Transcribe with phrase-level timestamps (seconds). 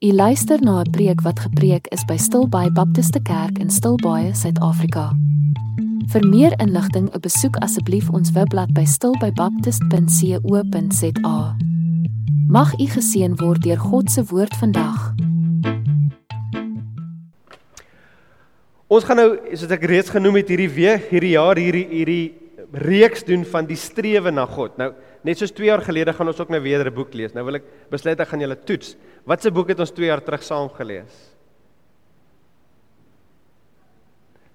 [0.00, 5.12] U luister na 'n preek wat gepreek is by Stilbaai Baptiste Kerk in Stilbaai, Suid-Afrika.
[6.06, 11.56] Vir meer inligting, besoek asseblief ons webblad by stilbaibaptist.co.za.
[12.48, 15.14] Mag u geseën word deur God se woord vandag.
[18.86, 22.34] Ons gaan nou, soos ek reeds genoem het, hierdie week, hierdie jaar hierdie hierdie
[22.72, 24.78] reeks doen van die strewe na God.
[24.78, 24.92] Nou,
[25.26, 27.34] net soos 2 jaar gelede gaan ons ook nou weer 'n boek lees.
[27.34, 28.96] Nou wil ek besluit ek gaan julle toets.
[29.28, 31.12] Watse boek het ons 2 jaar terug saam gelees?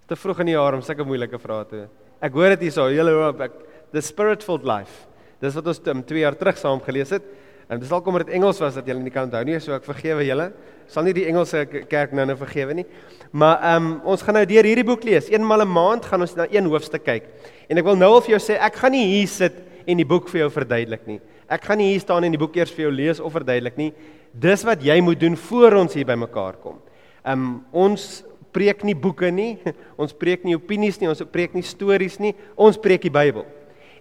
[0.10, 1.86] Te vroeg in die jaar om sulke moeilike vrae te.
[2.22, 3.58] Ek hoor dit hierso, julle hoor ek
[3.94, 5.06] The Spirit-filled Life.
[5.42, 7.26] Dis wat ons 2 jaar terug saam gelees het.
[7.66, 9.88] En dis dalk omdat dit Engels was dat julle nie kan onthou nie, so ek
[9.88, 10.52] vergewe julle.
[10.92, 12.86] Sal nie die Engelse kerk nou nou vergewe nie.
[13.34, 15.32] Maar ehm um, ons gaan nou deur hierdie boek lees.
[15.34, 17.26] Eenmal 'n maand gaan ons na een hoofstuk kyk.
[17.70, 19.56] En ek wil nou al vir jou sê, ek gaan nie hier sit
[19.88, 21.20] en die boek vir jou verduidelik nie.
[21.52, 23.92] Ek gaan nie hier staan en die boek eers vir jou lees of verduidelik nie.
[24.34, 26.80] Dis wat jy moet doen voor ons hier bymekaar kom.
[27.26, 28.24] Um, ons
[28.56, 29.58] preek nie boeke nie.
[30.02, 32.34] Ons preek nie opinies nie, ons preek nie stories nie.
[32.56, 33.46] Ons preek die Bybel.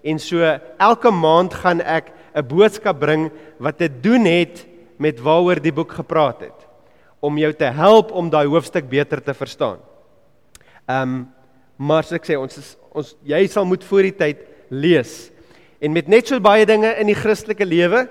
[0.05, 4.67] En so elke maand gaan ek 'n boodskap bring wat te doen het
[4.99, 6.67] met waaroor die boek gepraat het
[7.25, 9.79] om jou te help om daai hoofstuk beter te verstaan.
[10.87, 11.29] Ehm um,
[11.77, 15.33] maar soos ek sê ons is, ons jy sal moet voor die tyd lees.
[15.85, 18.07] En met net so baie dinge in die Christelike lewe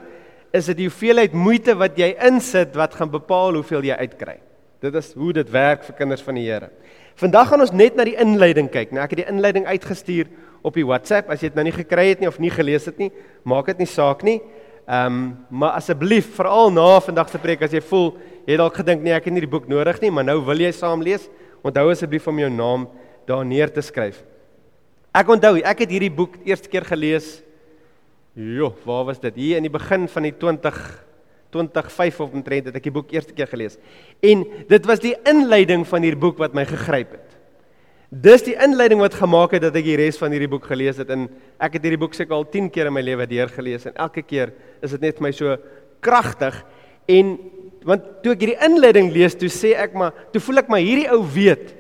[0.54, 4.36] is dit die hoeveelheid moeite wat jy insit wat gaan bepaal hoeveel jy uitkry.
[4.84, 6.70] Dit is hoe dit werk vir kinders van die Here.
[7.18, 8.92] Vandag gaan ons net na die inleiding kyk.
[8.94, 10.30] Nou ek het die inleiding uitgestuur
[10.62, 11.32] op die WhatsApp.
[11.34, 13.10] As jy dit nou nie gekry het nie of nie gelees het nie,
[13.50, 14.38] maak dit nie saak nie.
[14.84, 18.12] Ehm, um, maar asseblief, veral na vandag se preek as jy voel
[18.44, 20.60] jy het dalk gedink nee, ek het nie die boek nodig nie, maar nou wil
[20.60, 21.30] jy saam lees,
[21.64, 22.86] onthou asseblief om jou naam
[23.26, 24.20] daar neer te skryf.
[25.16, 27.40] Ek onthou, ek het hierdie boek eerste keer gelees.
[28.34, 29.36] Jo, waar was dit?
[29.38, 30.78] Hier in die begin van die 20
[31.54, 33.76] 2005 of omtrent het ek die boek eerste keer gelees.
[34.26, 37.36] En dit was die inleiding van hierdie boek wat my gegryp het.
[38.10, 41.12] Dis die inleiding wat gemaak het dat ek die res van hierdie boek gelees het
[41.14, 41.28] en
[41.62, 44.54] ek het hierdie boek seker al 10 keer in my lewe deurgelees en elke keer
[44.82, 45.58] is dit net vir my so
[46.04, 46.58] kragtig
[47.10, 47.36] en
[47.86, 51.10] want toe ek hierdie inleiding lees, toe sê ek maar, toe voel ek maar hierdie
[51.14, 51.74] ou weet.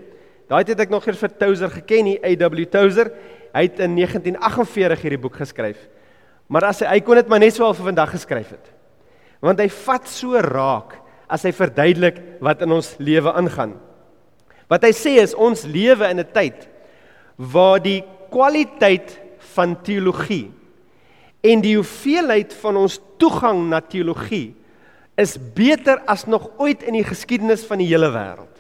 [0.52, 3.10] Daai het ek nog eers vir Touser geken, die AW Touser.
[3.56, 5.80] Hy het in 1948 hierdie boek geskryf.
[6.54, 8.70] Maar as hy hy kon dit maar net so al vir vandag geskryf het
[9.44, 10.94] want hy vat so raak
[11.28, 13.74] as hy verduidelik wat in ons lewe aangaan.
[14.72, 16.70] Wat hy sê is ons lewe in 'n tyd
[17.36, 19.20] waar die kwaliteit
[19.52, 20.48] van teologie
[21.44, 24.56] en die hoeveelheid van ons toegang na teologie
[25.18, 28.56] is beter as nog ooit in die geskiedenis van die hele wêreld.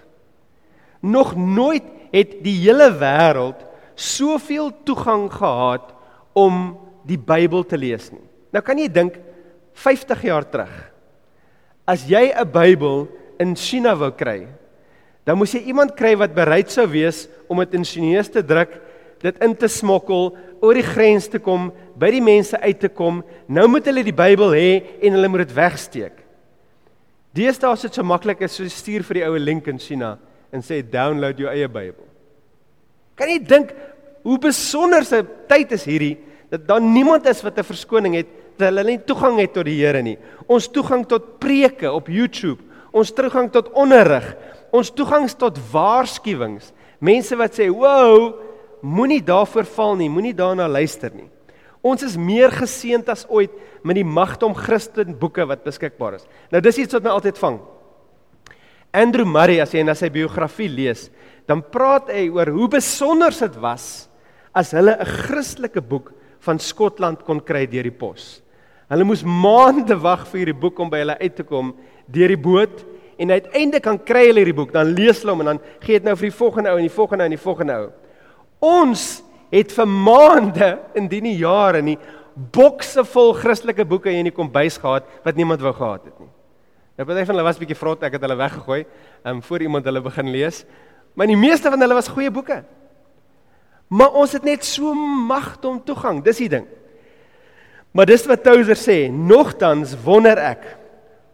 [0.99, 3.63] Nog nooit het die hele wêreld
[3.95, 5.93] soveel toegang gehad
[6.33, 8.23] om die Bybel te lees nie.
[8.53, 9.17] Nou kan jy dink
[9.83, 10.73] 50 jaar terug.
[11.87, 13.07] As jy 'n Bybel
[13.39, 14.47] in China wou kry,
[15.25, 18.81] dan moes jy iemand kry wat bereid sou wees om dit in Chinese te druk,
[19.23, 23.23] dit in te smokkel, oor die grens te kom, by die mense uit te kom.
[23.47, 26.23] Nou moet hulle die Bybel hê en hulle moet dit wegsteek.
[27.33, 30.17] Deesdae is dit so maklik as so stuur vir die oue link in China
[30.53, 32.05] en sê download jou eie Bybel.
[33.15, 33.73] Kan jy dink
[34.23, 36.17] hoe besonderse tyd is hierdie
[36.53, 38.27] dat daar niemand is wat 'n verskoning het
[38.57, 40.17] dat hulle nie toegang het tot die Here nie.
[40.47, 44.35] Ons toegang tot preke op YouTube, ons toegang tot onderrig,
[44.71, 46.71] ons toegang tot waarskuwings.
[46.99, 48.35] Mense wat sê, "Wow,
[48.81, 51.29] moenie daarvoor val nie, moenie daarna luister nie."
[51.81, 53.51] Ons is meer geseënd as ooit
[53.83, 56.25] met die magte om Christen boeke wat beskikbaar is.
[56.51, 57.59] Nou dis iets wat my altyd vang.
[58.93, 61.09] Andrew Murray as jy na sy biografie lees,
[61.47, 64.07] dan praat hy oor hoe besonder dit was
[64.53, 68.41] as hulle 'n Christelike boek van Skotland kon kry deur die pos.
[68.91, 71.71] Hulle moes maande wag vir hierdie boek om by hulle uit te kom
[72.11, 72.83] deur die boot
[73.21, 76.07] en uiteindelik kan kry hulle hierdie boek, dan lees hulle hom en dan gee dit
[76.07, 77.87] nou vir die volgende ou en die volgende en die volgende ou.
[78.63, 79.05] Ons
[79.53, 81.97] het vir maande in die jare nie
[82.33, 86.31] bokse vol Christelike boeke in die kombuis gehad wat niemand wou gehad het nie.
[86.97, 88.83] Nou party van hulle was bietjie vrot, ek het hulle weggegooi,
[89.25, 90.63] um, voor iemand hulle begin lees.
[91.17, 92.59] Maar die meeste van hulle was goeie boeke.
[93.93, 96.23] Maar ons het net so magte om toegang.
[96.25, 96.65] Dis die ding.
[97.93, 100.65] Maar dis wat Touser sê, nogtans wonder ek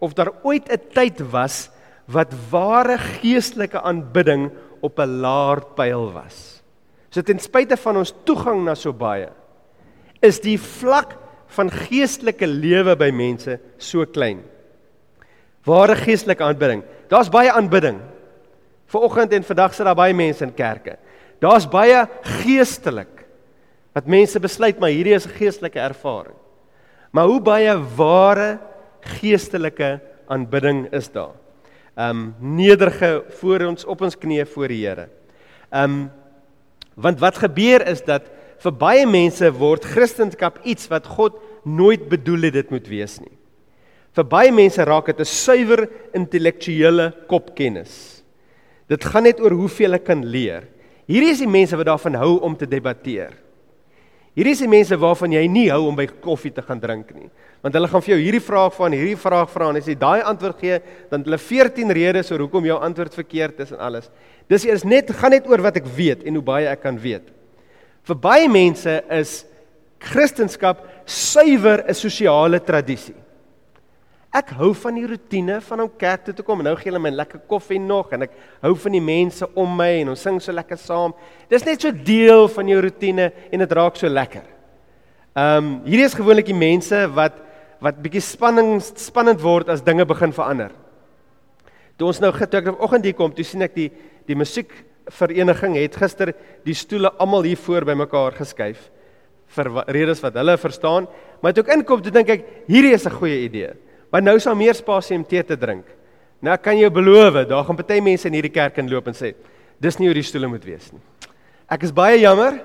[0.03, 1.69] of daar ooit 'n tyd was
[2.07, 4.51] wat ware geestelike aanbidding
[4.81, 6.61] op 'n laer pyl was.
[7.09, 9.29] So ten spyte van ons toegang na so baie,
[10.21, 11.17] is die vlak
[11.47, 14.43] van geestelike lewe by mense so klein.
[15.65, 16.83] Ware geestelike aanbidding.
[17.09, 17.99] Daar's baie aanbidding.
[18.85, 20.97] Vanoggend en vandag sit daar baie mense in kerke.
[21.39, 22.03] Daar's baie
[22.43, 23.25] geestelik
[23.95, 26.35] wat mense besluit maar hierdie is 'n geestelike ervaring.
[27.11, 28.59] Maar hoe baie ware
[29.01, 31.35] geestelike aanbidding is daar?
[31.97, 35.09] Um nederige voor ons op ons knieë voor die Here.
[35.71, 36.11] Um
[36.95, 42.49] want wat gebeur is dat vir baie mense word Christendom iets wat God nooit bedoel
[42.49, 43.31] het dit moet wees nie.
[44.15, 48.23] Vir baie mense raak dit 'n suiwer intellektuele kopkennis.
[48.89, 50.63] Dit gaan net oor hoeveel ek kan leer.
[51.09, 53.33] Hierdie is die mense wat daarvan hou om te debatteer.
[54.37, 57.31] Hierdie is die mense waarvan jy nie hou om by koffie te gaan drink nie.
[57.65, 59.97] Want hulle gaan vir jou hierdie vraag vra en hierdie vraag vra en as jy
[59.99, 60.77] daai antwoord gee,
[61.09, 64.11] dan hulle 14 redes oor hoekom jou antwoord verkeerd is en alles.
[64.47, 67.33] Dis eers net gaan net oor wat ek weet en hoe baie ek kan weet.
[68.05, 69.33] Vir baie mense is
[69.99, 70.77] Christendom
[71.09, 73.17] suiwer 'n sosiale tradisie.
[74.29, 76.61] Ek hou van die rotine van om kerk toe te kom.
[76.61, 79.89] Nou gee hulle my lekker koffie nog en ek hou van die mense om my
[80.03, 81.15] en ons sing so lekker saam.
[81.49, 84.45] Dis net so deel van jou rotine en dit raak so lekker.
[85.33, 87.41] Ehm um, hierdie is gewoonlik die mense wat
[87.81, 90.73] wat bietjie spanning spannend word as dinge begin verander.
[91.97, 93.89] Toe ons nou gister oggend hier kom, toe sien ek die
[94.29, 96.35] die musiekvereniging het gister
[96.67, 98.91] die stoele almal hier voor bymekaar geskuif
[99.55, 101.07] vir redes wat hulle verstaan,
[101.41, 103.73] maar toe ek inkom, toe dink ek hierdie is 'n goeie idee.
[104.09, 105.85] Want nou sal meer spasie om tee te drink.
[106.41, 109.33] Nou kan jy beloof, daar gaan baie mense in hierdie kerk inloop en sê,
[109.79, 111.01] dis nie hoe die stoele moet wees nie.
[111.69, 112.61] Ek is baie jammer.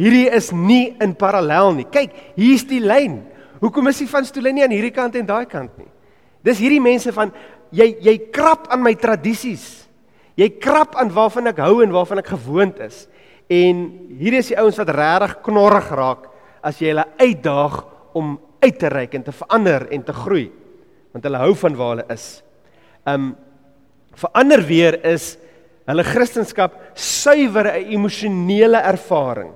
[0.00, 1.86] Hierdie is nie in parallel nie.
[1.92, 3.20] Kyk, hier's die lyn.
[3.62, 5.88] Hoekom is die van stoele nie aan hierdie kant en daai kant nie?
[6.42, 7.30] Dis hierdie mense van
[7.72, 9.86] jy jy krap aan my tradisies.
[10.36, 13.06] Jy krap aan waarvan ek hou en waarvan ek gewoond is.
[13.52, 13.84] En
[14.18, 16.26] hier is die ouens wat regtig knorrig raak
[16.64, 17.78] as jy hulle uitdaag
[18.18, 20.48] om uit te reik en te verander en te groei
[21.12, 22.26] want hulle hou van waar hulle is.
[23.08, 23.34] Um
[24.16, 25.36] verander weer is
[25.88, 29.52] hulle kristendom suiwer 'n emosionele ervaring.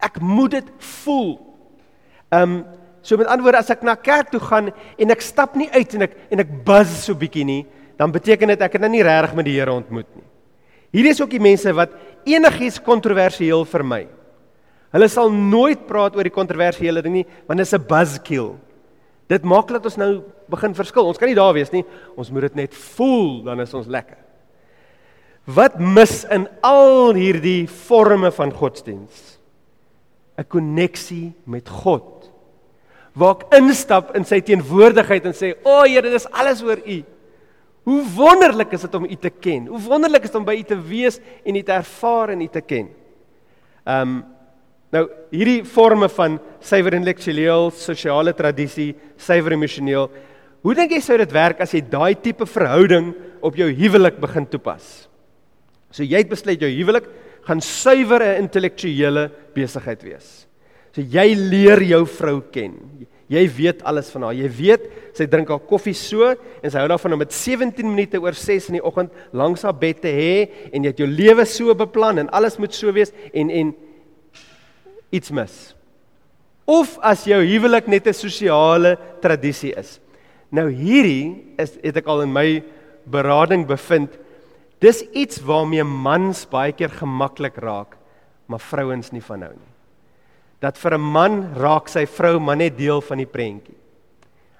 [0.00, 1.38] Ek moet dit voel.
[2.30, 2.64] Um
[3.02, 5.94] so met ander woorde as ek na kerk toe gaan en ek stap nie uit
[5.94, 7.66] en ek en ek buzz so bietjie nie,
[7.98, 10.24] dan beteken dit ek het nou nie regtig met die Here ontmoet nie.
[10.92, 11.90] Hierdie is ook die mense wat
[12.24, 14.08] enigiets kontroversieel vermy.
[14.92, 18.56] Hulle sal nooit praat oor die kontroversiële ding nie, want dit is 'n buzzkill.
[19.32, 20.10] Dit maak dat ons nou
[20.52, 21.08] begin verskil.
[21.08, 21.84] Ons kan nie daar wees nie.
[22.18, 24.18] Ons moet dit net voel, dan is ons lekker.
[25.48, 29.38] Wat mis in al hierdie forme van godsdiens?
[30.38, 32.30] 'n Koneksie met God.
[33.12, 37.04] Waar ek instap in sy teenwoordigheid en sê, "O Here, dit is alles oor U."
[37.84, 39.66] Hoe wonderlik is dit om U te ken.
[39.66, 42.48] Hoe wonderlik is dit om by U te wees en U te ervaar en U
[42.48, 42.88] te ken.
[43.84, 44.24] Ehm um,
[44.92, 50.10] Nou, hierdie forme van suiwer intellektueel, sosiale tradisie, suiwer emosioneel.
[50.62, 54.44] Hoe dink jy sou dit werk as jy daai tipe verhouding op jou huwelik begin
[54.46, 55.08] toepas?
[55.92, 57.08] So jy het besluit jou huwelik
[57.48, 60.46] gaan suiwer 'n intellektuele besigheid wees.
[60.94, 62.76] So jy leer jou vrou ken.
[63.28, 64.34] Jy weet alles van haar.
[64.34, 64.82] Jy weet
[65.16, 68.68] sy drink haar koffie so en sy hou daarvan om met 17 minute oor 6
[68.68, 72.18] in die oggend langs haar bed te hê en jy het jou lewe so beplan
[72.18, 73.74] en alles moet so wees en en
[75.12, 75.74] iets mis.
[76.64, 80.00] Of as jou huwelik net 'n sosiale tradisie is.
[80.50, 82.62] Nou hierdie is het ek al in my
[83.04, 84.10] berading bevind.
[84.80, 87.96] Dis iets waarmee mans baie keer gemaklik raak,
[88.46, 89.72] maar vrouens nie van nou nie.
[90.60, 93.76] Dat vir 'n man raak sy vrou maar net deel van die prentjie.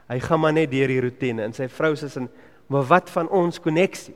[0.09, 2.29] Hy gaan maar net deur die rotine en sy vrou sê sin,
[2.69, 4.15] "Maar wat van ons koneksie?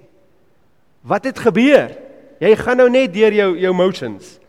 [1.03, 1.97] Wat het gebeur?
[2.41, 4.41] Jy gaan nou net deur jou jou emotions."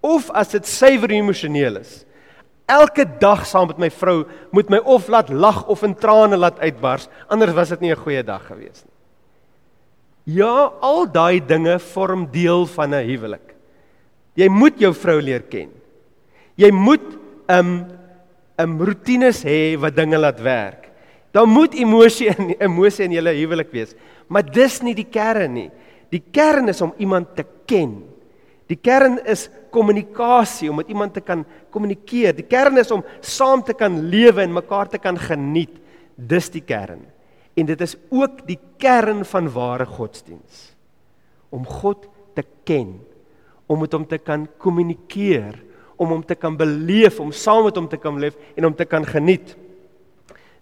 [0.00, 2.04] Of as dit suiwer emosioneel is.
[2.68, 6.60] Elke dag saam met my vrou moet my of laat lag of in trane laat
[6.60, 8.94] uitbars, anders was dit nie 'n goeie dag gewees nie.
[10.28, 13.54] Ja, al daai dinge vorm deel van 'n huwelik.
[14.36, 15.70] Jy moet jou vrou leer ken.
[16.56, 17.02] Jy moet
[17.48, 17.86] 'n um,
[18.58, 20.90] 'n um, rotines hê wat dinge laat werk.
[21.32, 23.94] Daar moet emosie in emosie in julle huwelik wees,
[24.28, 25.70] maar dis nie die kern nie.
[26.10, 28.04] Die kern is om iemand te ken.
[28.68, 32.34] Die kern is kommunikasie om met iemand te kan kommunikeer.
[32.36, 35.72] Die kern is om saam te kan lewe en mekaar te kan geniet.
[36.16, 37.00] Dis die kern.
[37.58, 40.74] En dit is ook die kern van ware godsdiens.
[41.50, 42.04] Om God
[42.36, 42.98] te ken,
[43.66, 45.56] om met hom te kan kommunikeer,
[45.98, 48.86] om hom te kan beleef, om saam met hom te kan leef en om te
[48.86, 49.56] kan geniet.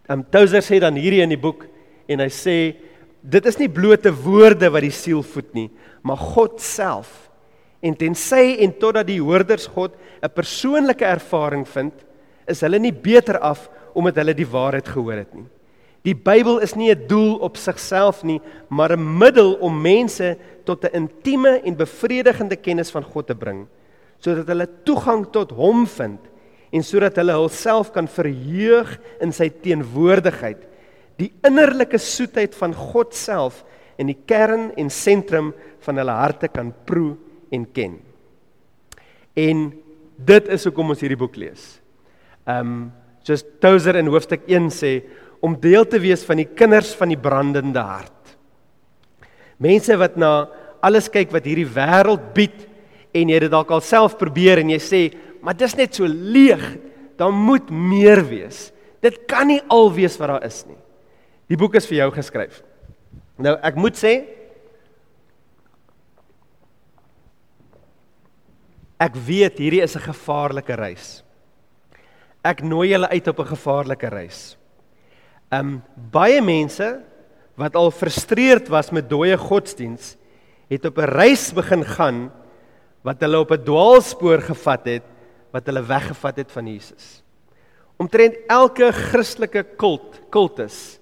[0.08, 1.66] Um Tozer sê dan hierdie in die boek
[2.08, 2.56] en hy sê
[3.26, 5.68] dit is nie blote woorde wat die siel voed nie,
[6.06, 7.25] maar God self
[7.80, 11.92] En tensy en totdat die hoorders God 'n persoonlike ervaring vind,
[12.48, 15.46] is hulle nie beter af omdat hulle die waarheid gehoor het nie.
[16.06, 20.84] Die Bybel is nie 'n doel op sigself nie, maar 'n middel om mense tot
[20.84, 23.66] 'n intieme en bevredigende kennis van God te bring,
[24.18, 26.20] sodat hulle toegang tot Hom vind
[26.72, 30.58] en sodat hulle hulself kan verheug in sy teenwoordigheid.
[31.16, 33.64] Die innerlike soetheid van God self
[33.98, 37.16] in die kern en sentrum van hulle harte kan proe
[37.54, 37.98] en ken.
[39.36, 39.66] En
[40.16, 41.76] dit is hoekom ons hierdie boek lees.
[42.48, 42.92] Um
[43.26, 44.92] soos Tozer in hoofstuk 1 sê
[45.42, 48.36] om deel te wees van die kinders van die brandende hart.
[49.58, 50.46] Mense wat na
[50.84, 52.66] alles kyk wat hierdie wêreld bied
[53.16, 55.00] en jy dit dalk al self probeer en jy sê,
[55.42, 56.62] maar dis net so leeg.
[57.18, 58.70] Daar moet meer wees.
[59.02, 60.78] Dit kan nie al wees wat daar is nie.
[61.50, 62.60] Die boek is vir jou geskryf.
[63.40, 64.18] Nou ek moet sê
[68.98, 71.22] ek weet hierdie is 'n gevaarlike reis.
[72.44, 74.56] Ek nooi julle uit op 'n gevaarlike reis.
[75.52, 77.02] Um baie mense
[77.56, 80.16] wat al frustreerd was met dooie godsdiens,
[80.68, 82.32] het op 'n reis begin gaan
[83.02, 85.04] wat hulle op 'n dwaalspoor gevat het
[85.52, 87.22] wat hulle weggevat het van Jesus.
[87.96, 90.98] Omtrent elke Christelike kult, kultus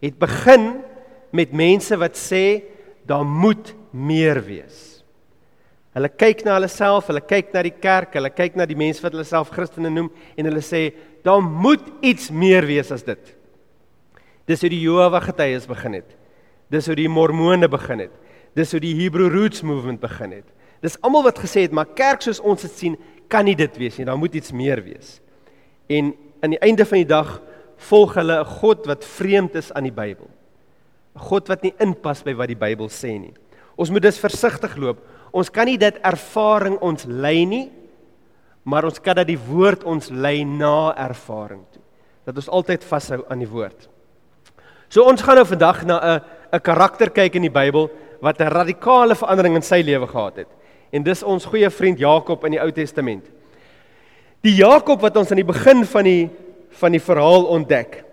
[0.00, 0.84] het begin
[1.32, 2.62] met mense wat sê
[3.06, 4.97] daar moet meer wees.
[5.96, 9.02] Hulle kyk na hulle self, hulle kyk na die kerk, hulle kyk na die mense
[9.02, 10.90] wat hulle self Christene noem en hulle sê
[11.24, 13.34] daar moet iets meer wees as dit.
[14.48, 16.14] Dis hoe die Jehova getuies begin het.
[16.72, 18.14] Dis hoe die Mormone begin het.
[18.56, 20.46] Dis hoe die Hebrew Roots Movement begin het.
[20.84, 22.96] Dis almal wat gesê het, maar kerk soos ons dit sien,
[23.28, 24.06] kan nie dit wees nie.
[24.08, 25.18] Daar moet iets meer wees.
[25.88, 26.12] En
[26.44, 27.38] aan die einde van die dag
[27.88, 30.28] volg hulle 'n God wat vreemd is aan die Bybel.
[31.16, 33.34] 'n God wat nie inpas by wat die Bybel sê nie.
[33.76, 34.98] Ons moet dus versigtig loop.
[35.32, 37.66] Ons kan nie dit ervaring ons lei nie,
[38.64, 41.82] maar ons kan dat die woord ons lei na ervaring toe.
[42.28, 43.88] Dat ons altyd vashou aan die woord.
[44.88, 46.20] So ons gaan nou vandag na 'n
[46.52, 50.48] 'n karakter kyk in die Bybel wat 'n radikale verandering in sy lewe gehad het.
[50.92, 53.24] En dis ons goeie vriend Jakob in die Ou Testament.
[54.42, 56.30] Die Jakob wat ons aan die begin van die
[56.70, 58.04] van die verhaal ontdek.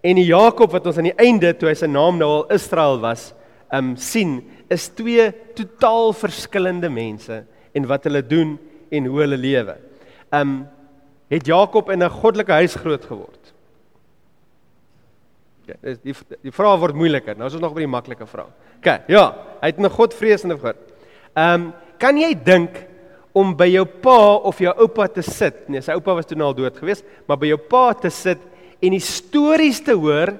[0.00, 3.00] En die Jakob wat ons aan die einde toe hy sy naam nou al Israel
[3.00, 3.34] was,
[3.72, 8.56] um sien, is twee totaal verskillende mense en wat hulle doen
[8.90, 9.76] en hoe hulle lewe.
[10.34, 10.64] Um
[11.30, 13.52] het Jakob in 'n goddelike huis groot geword.
[15.66, 17.36] Ja, dis die die vraag word moeiliker.
[17.36, 18.52] Nou is ons nog by die maklike vraag.
[18.78, 20.76] OK, ja, hy het 'n Godvreesende God.
[21.34, 22.86] Ehm, um, kan jy dink
[23.32, 25.68] om by jou pa of jou oupa te sit?
[25.68, 28.38] Nee, sy oupa was toe nou al dood gewees, maar by jou pa te sit
[28.80, 30.38] en die stories te hoor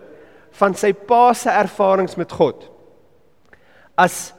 [0.50, 2.70] van sy pa se ervarings met God.
[3.96, 4.34] As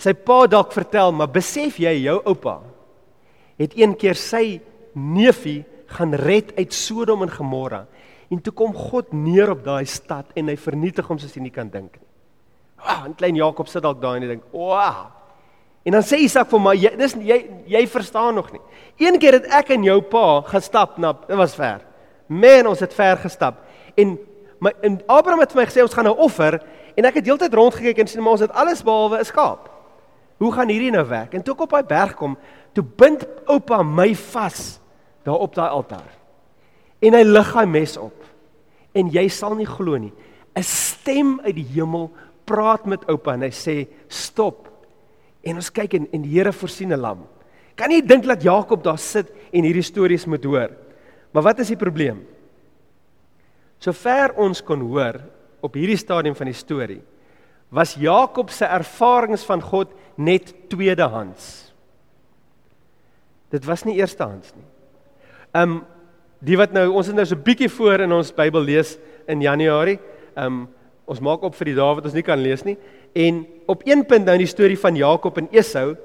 [0.00, 2.60] sy pa dalk vertel, maar besef jy jou oupa
[3.60, 4.60] het een keer sy
[4.96, 5.62] neefie
[5.92, 7.84] gaan red uit Sodom en Gomorra
[8.32, 11.52] En toe kom God neer op daai stad en hy vernietig hom soos jy nie
[11.52, 12.06] kan dink nie.
[12.82, 15.12] Ah, en klein Jakob sit dalk daar en hy dink, "Wow."
[15.84, 18.60] En dan sê Isak vir my, jy dis jy jy verstaan nog nie.
[18.98, 21.80] Een keer het ek en jou pa gestap na dit was ver.
[22.28, 23.54] Man, ons het ver gestap.
[23.96, 24.18] En
[24.60, 26.60] my en Abraham het vir my gesê ons gaan nou offer
[26.94, 29.70] en ek het heeltyd rondgekyk en sien maar ons het alles behalwe 'n skaap.
[30.38, 31.34] Hoe gaan hierdie nou werk?
[31.34, 32.36] En toe ek op daai berg kom,
[32.72, 34.80] toe bind oupa my vas
[35.22, 36.10] daar op daai altaar.
[37.00, 38.24] En hy lig hy mes op
[38.92, 40.12] en jy sal nie glo nie.
[40.54, 42.10] 'n Stem uit die hemel
[42.44, 44.68] praat met oupa en hy sê: "Stop."
[45.42, 47.26] En ons kyk en, en die Here voorsien 'n lam.
[47.74, 50.70] Kan jy dink dat Jakob daar sit en hierdie stories moet hoor?
[51.32, 52.26] Maar wat is die probleem?
[53.78, 55.20] Sover ons kon hoor
[55.62, 57.00] op hierdie stadium van die storie,
[57.72, 61.72] was Jakob se ervarings van God net tweedehands.
[63.52, 64.68] Dit was nie eerstehands nie.
[65.56, 65.82] Um
[66.42, 69.40] die wat nou ons het nou so 'n bietjie voor in ons Bybel lees in
[69.40, 70.00] Januarie.
[70.36, 70.68] Um
[71.06, 72.76] ons maak op vir die dae wat ons nie kan lees nie.
[73.14, 75.96] En op een punt nou in die storie van Jakob en Esau,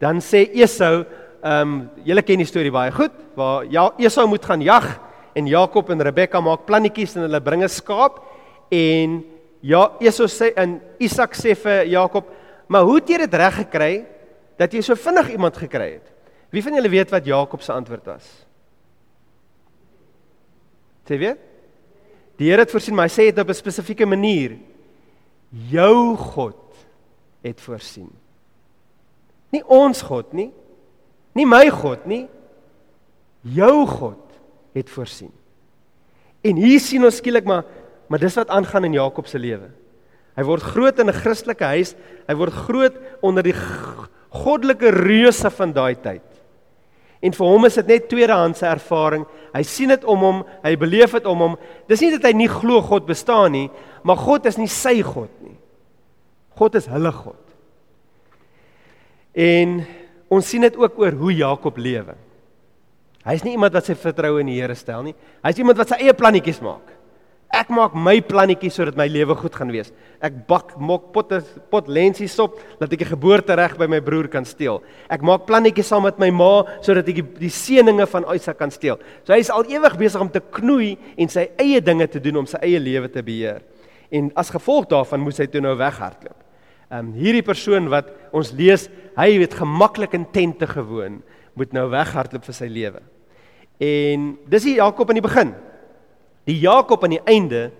[0.00, 1.04] dan sê Esau,
[1.42, 5.00] um julle ken die storie baie goed, waar ja Esau moet gaan jag
[5.34, 8.22] en Jakob en Rebekka maak plannetjies en hulle bring 'n skaap
[8.68, 9.24] en
[9.60, 12.24] ja Esau sê en Isak sê vir Jakob,
[12.68, 14.04] "Maar hoe het jy dit reg gekry
[14.58, 16.12] dat jy so vinnig iemand gekry het?"
[16.50, 18.46] Wie van julle weet wat Jakob se antwoord was?
[21.04, 21.36] Sê weer?
[22.36, 24.58] Die Here het voorsien, maar hy sê dit op 'n spesifieke manier.
[25.50, 26.76] Jou God
[27.42, 28.10] het voorsien.
[29.50, 30.52] Nie ons God nie.
[31.32, 32.28] Nie my God nie.
[33.42, 34.40] Jou God
[34.72, 35.32] het voorsien.
[36.42, 37.64] En hier sien ons skielik maar
[38.14, 39.72] maar dis wat aangaan in Jakob se lewe.
[40.38, 41.96] Hy word groot in 'n Christelike huis.
[42.28, 43.56] Hy word groot onder die
[44.30, 46.22] goddelike reuse van daai tyd.
[47.20, 49.26] En vir hom is dit net tweedehandse ervaring.
[49.52, 51.56] Hy sien dit om hom, hy beleef dit om hom.
[51.88, 53.70] Dis nie dat hy nie glo God bestaan nie,
[54.04, 55.56] maar God is nie sy God nie.
[56.54, 57.42] God is hulle God.
[59.34, 59.86] En
[60.30, 62.14] ons sien dit ook oor hoe Jakob lewe.
[63.24, 65.14] Hy's nie iemand wat sy vertroue in die Here stel nie.
[65.42, 66.93] Hy's iemand wat sy eie plannetjies maak.
[67.54, 69.92] Ek maak my plannetjies sodat my lewe goed gaan wees.
[70.24, 71.38] Ek bak mok potte
[71.70, 74.80] pot lensies op dat ek die geboortereg by my broer kan steel.
[75.12, 78.74] Ek maak plannetjies saam met my ma sodat ek die, die seëninge van Isaac kan
[78.74, 78.98] steel.
[79.22, 82.42] So hy is al ewig besig om te knoei en sy eie dinge te doen
[82.42, 83.62] om sy eie lewe te beheer.
[84.10, 86.40] En as gevolg daarvan moes hy toe nou weghardloop.
[86.90, 91.22] Ehm um, hierdie persoon wat ons lees, hy het gemaklik in tente gewoon,
[91.54, 93.00] moet nou weghardloop vir sy lewe.
[93.82, 95.54] En dis die Jakob aan die begin.
[96.48, 97.70] Die Jakob aan die einde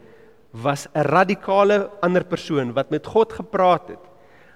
[0.52, 4.04] was 'n radikale ander persoon wat met God gepraat het.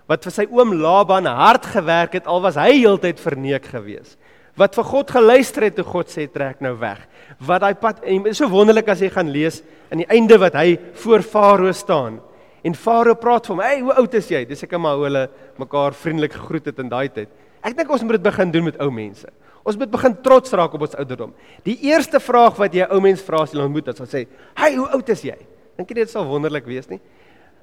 [0.06, 4.16] Wat vir sy oom Laban hard gewerk het al was hy heeltyd verneek gewees.
[4.56, 7.06] Wat vir God geluister het toe God sê trek nou weg.
[7.38, 9.62] Wat daai pad en is so wonderlik as jy gaan lees
[9.92, 12.20] aan die einde wat hy voor Farao staan.
[12.64, 15.30] En Farao praat vir hom: "Hey, hoe oud is jy?" Dis ek maar hoe hulle
[15.58, 17.28] mekaar vriendelik gegroet het in daai tyd.
[17.62, 19.28] Ek dink ons moet dit begin doen met ou mense.
[19.68, 21.34] Ons moet begin trots raak op ons ouderdom.
[21.66, 24.26] Die eerste vraag wat jy 'n ou mens vra as jy ontmoet, is wat sê,
[24.56, 25.36] "Hey, hoe oud is jy?"
[25.76, 27.00] Dink jy dit sal wonderlik wees nie?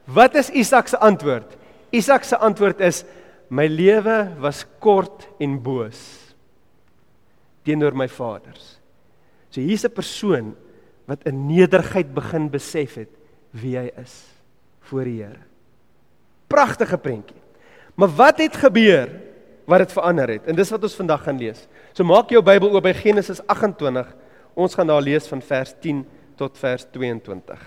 [0.07, 1.57] Wat is Isak se antwoord?
[1.91, 3.05] Isak se antwoord is,
[3.49, 6.33] "My lewe was kort en boos
[7.65, 8.79] teenoor my vaders."
[9.49, 10.55] So hier's 'n persoon
[11.07, 13.09] wat in nederigheid begin besef het
[13.51, 14.25] wie hy is
[14.81, 15.39] voor die Here.
[16.47, 17.41] Pragtige prentjie.
[17.95, 19.09] Maar wat het gebeur
[19.65, 20.45] wat dit verander het?
[20.45, 21.65] En dis wat ons vandag gaan lees.
[21.93, 24.11] So maak jou Bybel oop by Genesis 28.
[24.55, 26.03] Ons gaan daar lees van vers 10
[26.37, 27.63] tot vers 22.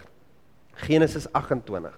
[0.89, 1.97] Genesis 28.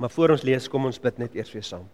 [0.00, 1.88] Maar voor ons lees, kom ons bid net eers weer saam.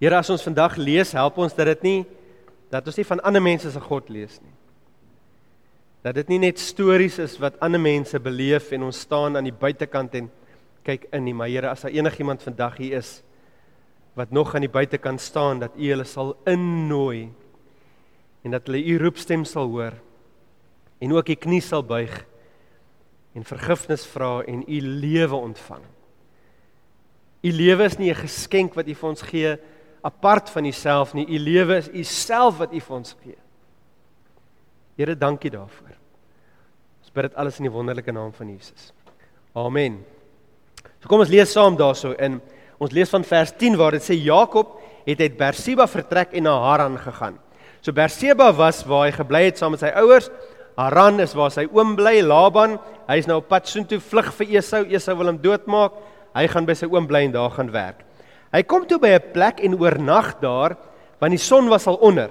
[0.00, 2.00] Here, as ons vandag lees, help ons dat dit nie
[2.72, 4.53] dat ons nie van ander mense se God lees nie
[6.04, 9.56] dat dit nie net stories is wat ander mense beleef en ons staan aan die
[9.56, 10.28] buitekant en
[10.84, 13.22] kyk in nie, maar Here, as daar enigiemand vandag hier is
[14.14, 17.32] wat nog aan die buitekant staan, dat U hulle sal innooi
[18.44, 19.96] en dat hulle U roepstem sal hoor
[21.00, 22.12] en ook die knie sal buig
[23.34, 25.82] en vergifnis vra en U lewe ontvang.
[27.44, 29.56] U lewe is nie 'n geskenk wat U vir ons gee
[30.04, 31.26] apart van Uself nie.
[31.26, 33.36] U lewe is U self wat U vir ons gee.
[34.94, 35.94] Here, dankie daarvoor.
[37.02, 38.92] Ons bid dit alles in die wonderlike naam van Jesus.
[39.58, 39.98] Amen.
[41.02, 42.38] So kom ons lees saam daarso in
[42.82, 46.54] ons lees van vers 10 waar dit sê Jakob het uit Berseba vertrek en na
[46.62, 47.38] Haran gegaan.
[47.82, 50.30] So Berseba was waar hy gebly het saam met sy ouers.
[50.78, 52.78] Haran is waar sy oom bly, Laban.
[53.08, 54.82] Hy is nou op pad soontoe vlug vir Esau.
[54.86, 55.98] Esau wil hom doodmaak.
[56.34, 58.02] Hy gaan by sy oom bly en daar gaan werk.
[58.54, 60.78] Hy kom toe by 'n plek en oornag daar
[61.20, 62.30] want die son was al onder.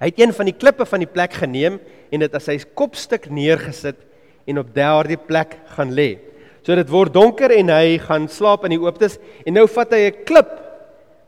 [0.00, 1.78] Hy het een van die klippe van die plek geneem
[2.10, 4.00] en dit as sy kopstuk neergesit
[4.46, 6.18] en op daardie plek gaan lê.
[6.64, 10.10] So dit word donker en hy gaan slaap in die ooptes en nou vat hy
[10.10, 10.52] 'n klip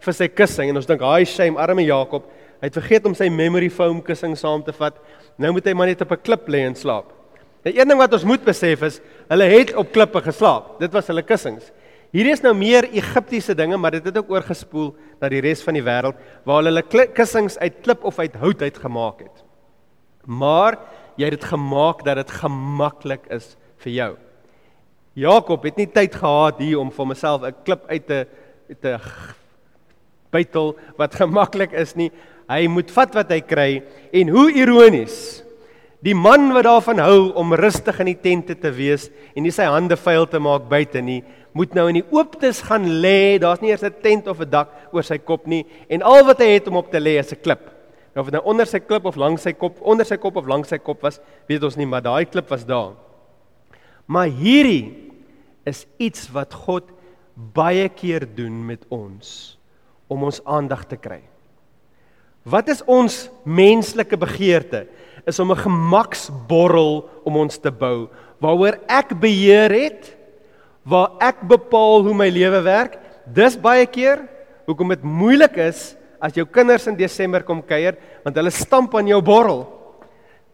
[0.00, 2.24] vir sy kussing en ons dink, "Haai shame, arme Jakob,
[2.61, 4.94] hy het vergeet om sy memory foam kussing saam te vat.
[5.38, 7.12] Nou moet hy maar net op 'n klip lê en slaap."
[7.64, 10.79] Die een ding wat ons moet besef is, hulle het op klippe geslaap.
[10.79, 11.72] Dit was hulle kussings.
[12.14, 15.75] Hierdie is nou meer Egiptiese dinge, maar dit het ook oorgespoel na die res van
[15.75, 19.42] die wêreld waar hulle kussings uit klip of uit hout uit gemaak het.
[20.27, 20.79] Maar
[21.16, 24.12] jy het dit gemaak dat dit gemaklik is vir jou.
[25.16, 28.27] Jakob het nie tyd gehad hier om vir homself 'n klip uit te
[28.83, 28.99] te
[30.31, 32.11] bytel wat gemaklik is nie.
[32.51, 35.42] Hy moet vat wat hy kry en hoe ironies.
[36.03, 39.64] Die man wat daarvan hou om rustig in die tente te wees en nie sy
[39.64, 41.23] hande vuil te maak buite nie,
[41.57, 43.38] moet nou in die ooptes gaan lê.
[43.40, 46.38] Daar's nie eers 'n tent of 'n dak oor sy kop nie en al wat
[46.38, 47.73] hy het om op te lê is 'n klip.
[48.14, 50.47] Nou of dit nou onder sy klip of langs sy kop, onder sy kop of
[50.47, 52.95] langs sy kop was, weet ons nie, maar daai klip was daar.
[54.07, 55.12] Maar hierdie
[55.66, 56.85] is iets wat God
[57.35, 59.59] baie keer doen met ons
[60.09, 61.21] om ons aandag te kry.
[62.47, 64.87] Wat is ons menslike begeerte?
[65.27, 68.09] Is om 'n gemaksborrel om ons te bou
[68.40, 70.15] waaroor ek beheer het
[70.87, 72.99] waar ek bepaal hoe my lewe werk.
[73.27, 74.22] Dis baie keer
[74.66, 79.11] hoekom dit moeilik is as jou kinders in Desember kom kuier want hulle stamp aan
[79.11, 79.66] jou borrel.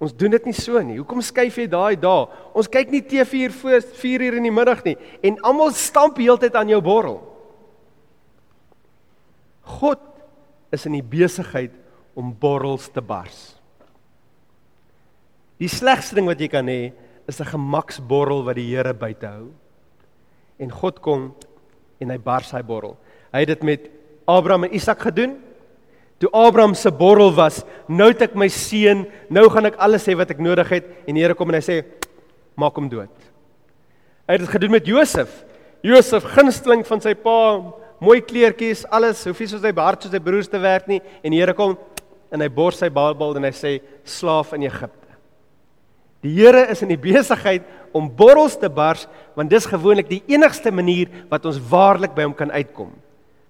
[0.02, 0.96] Ons doen dit nie so nie.
[0.98, 2.24] Hoekom skuif jy daai dae?
[2.58, 6.18] Ons kyk nie TV hier voor 4 uur in die middag nie en almal stamp
[6.18, 7.20] heeltyd aan jou borrel.
[9.78, 10.00] God
[10.74, 11.76] is in die besigheid
[12.18, 13.52] om borrels te bars.
[15.60, 16.92] Die slegste ding wat jy kan hê
[17.28, 19.52] is 'n gemaksborrel wat die Here buite hou
[20.62, 21.30] en God kom
[22.02, 22.94] en hy bars sy borrel.
[23.34, 23.88] Hy het dit met
[24.30, 25.36] Abraham en Isak gedoen.
[26.22, 30.14] Toe Abraham se borrel was, nou het ek my seun, nou gaan ek alles hê
[30.18, 31.80] wat ek nodig het en die Here kom en hy sê
[32.58, 33.10] maak hom dood.
[34.28, 35.40] Hy het dit gedoen met Josef.
[35.82, 37.38] Josef, gunsteling van sy pa
[38.02, 41.34] mooi kleertjies, alles, hoef nie soos hy behard soos sy broers te werk nie en
[41.34, 41.74] die Here kom
[42.32, 45.01] en hy bors sy Bybel en hy sê slaaf in Egipte.
[46.22, 50.70] Die Here is in die besigheid om borrels te bars want dis gewoonlik die enigste
[50.70, 52.92] manier wat ons waarlik by hom kan uitkom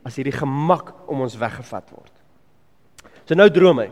[0.02, 2.12] as hierdie gemak om ons weggevat word.
[3.22, 3.90] So nou droom hy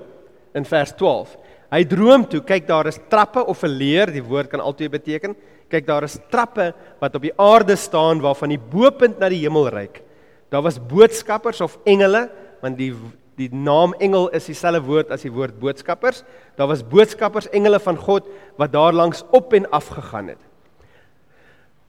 [0.58, 1.36] in vers 12.
[1.70, 5.36] Hy droom toe, kyk daar is trappe of 'n leer, die woord kan altyd beteken.
[5.70, 9.68] Kyk daar is trappe wat op die aarde staan waarvan die bopunt na die hemel
[9.68, 10.02] reik.
[10.50, 12.28] Daar was boodskappers of engele,
[12.60, 12.92] want die
[13.40, 16.22] die naam engel is dieselfde woord as die woord boodskappers.
[16.58, 18.28] Daar was boodskappers, engele van God
[18.60, 20.42] wat daar langs op en af gegaan het.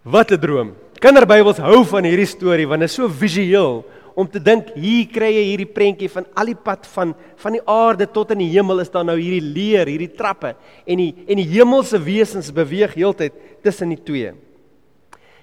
[0.04, 0.76] Wat 'n droom.
[1.00, 3.84] Kinderbybels hou van hierdie storie want dit is so visueel
[4.16, 7.64] om te dink hier kry jy hierdie prentjie van al die pad van van die
[7.66, 11.38] aarde tot in die hemel is daar nou hierdie leer, hierdie trappe en die en
[11.38, 13.34] die hemelse wesens beweeg heeltyd
[13.64, 14.34] tussen die twee.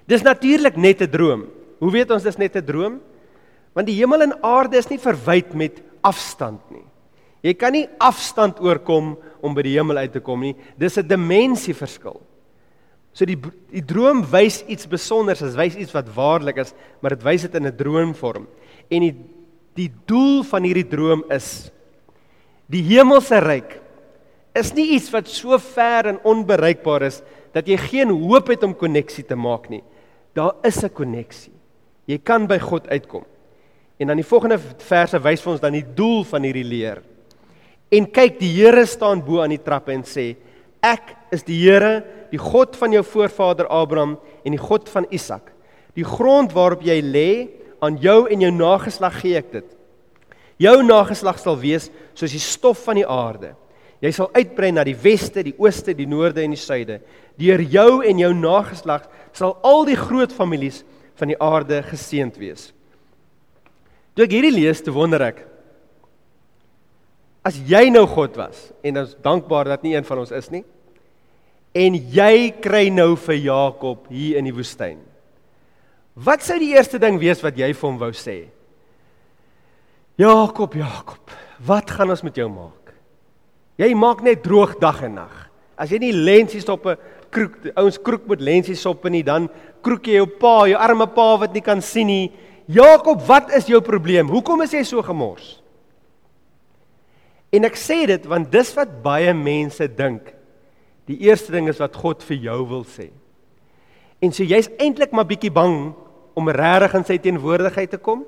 [0.07, 1.47] Dis natuurlik net 'n droom.
[1.79, 3.01] Hoe weet ons dis net 'n droom?
[3.75, 6.85] Want die hemel en aarde is nie verwyd met afstand nie.
[7.47, 10.57] Jy kan nie afstand oorkom om by die hemel uit te kom nie.
[10.77, 12.21] Dis 'n dimensieverskil.
[13.13, 13.39] So die
[13.71, 17.55] die droom wys iets spesiaals, dit wys iets wat waarlik is, maar dit wys dit
[17.55, 18.47] in 'n droomvorm.
[18.91, 19.15] En die
[19.75, 21.71] die doel van hierdie droom is
[22.67, 23.81] die hemelse ryk
[24.59, 27.23] is nie iets wat so ver en onbereikbaar is
[27.55, 29.83] dat jy geen hoop het om koneksie te maak nie.
[30.35, 31.53] Daar is 'n koneksie.
[32.07, 33.25] Jy kan by God uitkom.
[33.99, 37.03] En dan die volgende verse wys vir ons dan die doel van hierdie leer.
[37.91, 40.37] En kyk, die Here staan bo aan die trappe en sê:
[40.85, 45.51] Ek is die Here, die God van jou voorvader Abraham en die God van Isak.
[45.99, 47.31] Die grond waarop jy lê,
[47.83, 49.75] aan jou en jou nageslag gee ek dit.
[50.59, 53.55] Jou nageslag sal wees soos die stof van die aarde.
[54.03, 57.01] Jy sal uitbrei na die weste, die ooste, die noorde en die suide.
[57.39, 60.85] Deur jou en jou nageslag sal al die groot families
[61.19, 62.69] van die aarde geseënd wees.
[64.19, 65.45] Toe ek hierdie lees, te wonder ek
[67.47, 70.65] as jy nou God was en ons dankbaar dat nie een van ons is nie
[71.79, 74.99] en jy kry nou vir Jakob hier in die woestyn.
[76.19, 78.49] Wat sou die eerste ding wees wat jy vir hom wou sê?
[80.19, 81.31] Jakob, Jakob,
[81.63, 82.91] wat gaan ons met jou maak?
[83.79, 85.37] Jy maak net droog dag en nag.
[85.79, 86.99] As jy nie lensies op 'n
[87.31, 89.49] kroek, ouens kroek met lensies op nie, dan
[89.81, 92.33] kroek jy jou pa, jou arme pa wat nie kan sien nie.
[92.69, 94.29] Jakob, wat is jou probleem?
[94.29, 95.57] Hoekom is jy so gemors?
[97.49, 100.35] En ek sê dit want dis wat baie mense dink.
[101.09, 103.09] Die eerste ding is wat God vir jou wil sê.
[104.21, 105.95] En so jy's eintlik maar bietjie bang
[106.37, 108.27] om regtig in sy teenwoordigheid te kom.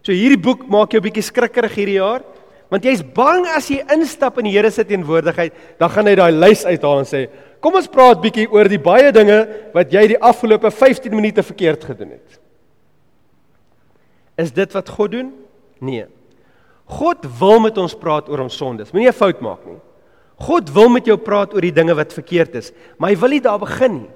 [0.00, 2.24] So hierdie boek maak jou bietjie skrikkerig hierdie jaar,
[2.72, 6.32] want jy's bang as jy instap in die Here se teenwoordigheid, dan gaan hy daai
[6.32, 7.28] lys uithaal en sê,
[7.60, 11.84] "Kom ons praat bietjie oor die baie dinge wat jy die afgelope 15 minute verkeerd
[11.84, 12.40] gedoen het."
[14.40, 15.28] Is dit wat God doen?
[15.84, 16.06] Nee.
[16.90, 18.90] God wil met ons praat oor ons sondes.
[18.92, 19.78] Moenie 'n fout maak nie.
[20.40, 23.44] God wil met jou praat oor die dinge wat verkeerd is, maar hy wil nie
[23.44, 24.10] daar begin nie.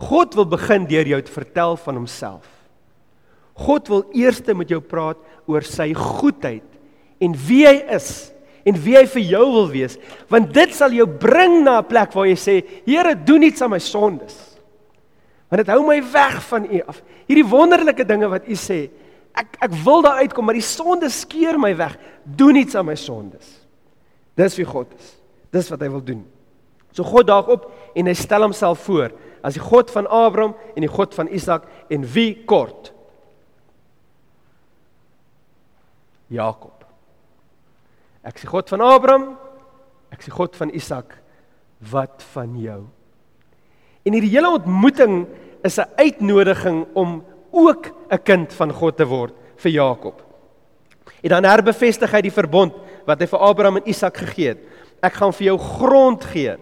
[0.00, 2.46] God wil begin deur jou te vertel van homself.
[3.58, 6.64] God wil eers met jou praat oor sy goedheid
[7.20, 8.32] en wie hy is
[8.64, 12.12] en wie hy vir jou wil wees, want dit sal jou bring na 'n plek
[12.14, 14.58] waar jy sê, Here, doen iets aan my sondes.
[15.50, 17.02] Want dit hou my weg van U af.
[17.26, 18.90] Hierdie wonderlike dinge wat U sê,
[19.38, 21.96] ek ek wil daar uitkom, maar die sonde skeer my weg.
[22.24, 23.60] Doen iets aan my sondes.
[24.34, 25.16] Dis wie God is.
[25.50, 26.24] Dis wat hy wil doen.
[26.92, 29.12] So God daag op en hy stel homself voor
[29.46, 32.92] as die God van Abraham en die God van Isak en wie kort?
[36.30, 36.84] Jakob.
[38.26, 39.30] Ek sê God van Abraham,
[40.12, 41.16] ek sê God van Isak,
[41.90, 42.82] wat van jou?
[44.04, 45.24] En hierdie hele ontmoeting
[45.64, 50.22] is 'n uitnodiging om ook 'n kind van God te word vir Jakob.
[51.22, 52.72] En dan herbevestig hy die verbond
[53.06, 54.58] wat hy vir Abraham en Isak gegee het.
[55.02, 56.56] Ek gaan vir jou grond gee.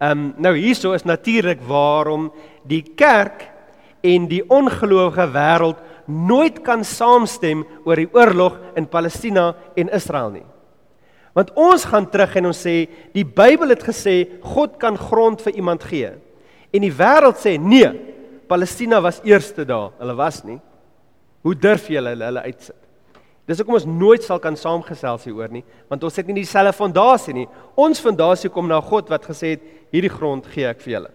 [0.00, 2.32] Ehm um, nou hierso is natuurlik waarom
[2.66, 3.50] die kerk
[4.02, 10.46] en die ongelowige wêreld nooit kan saamstem oor die oorlog in Palestina en Israel nie.
[11.34, 15.56] Want ons gaan terug en ons sê die Bybel het gesê God kan grond vir
[15.56, 16.12] iemand gee.
[16.74, 17.88] En die wêreld sê nee,
[18.54, 19.90] Palestina was eerste daar.
[19.98, 20.60] Hulle was nie.
[21.42, 22.78] Hoe durf julle hulle, hulle uitsit?
[23.44, 27.34] Dis hoekom ons nooit sal kan saamgesels hieroor nie, want ons het nie dieselfde fondasie
[27.36, 27.48] nie.
[27.76, 31.10] Ons fondasie kom na God wat gesê het hierdie grond gee ek vir julle.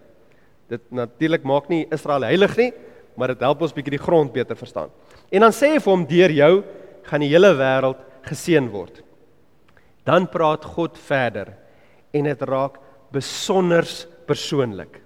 [0.70, 2.68] Dit natuurlik maak nie Israel heilig nie,
[3.18, 4.92] maar dit help ons bietjie die grond beter verstaan.
[5.34, 6.52] En dan sê hy vir hom deur jou
[7.08, 9.00] gaan die hele wêreld geseën word.
[10.06, 11.56] Dan praat God verder
[12.14, 12.78] en dit raak
[13.10, 15.00] besonders persoonlik.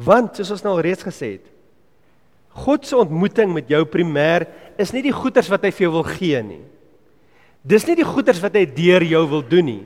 [0.00, 1.50] Want soos ons nou al reeds gesê het,
[2.54, 4.46] God se ontmoeting met jou primêr
[4.78, 6.62] is nie die goeders wat hy vir jou wil gee nie.
[7.66, 9.82] Dis nie die goeders wat hy deur jou wil doen nie.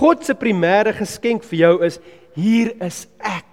[0.00, 2.00] God se primêre geskenk vir jou is
[2.34, 3.46] hier is ek.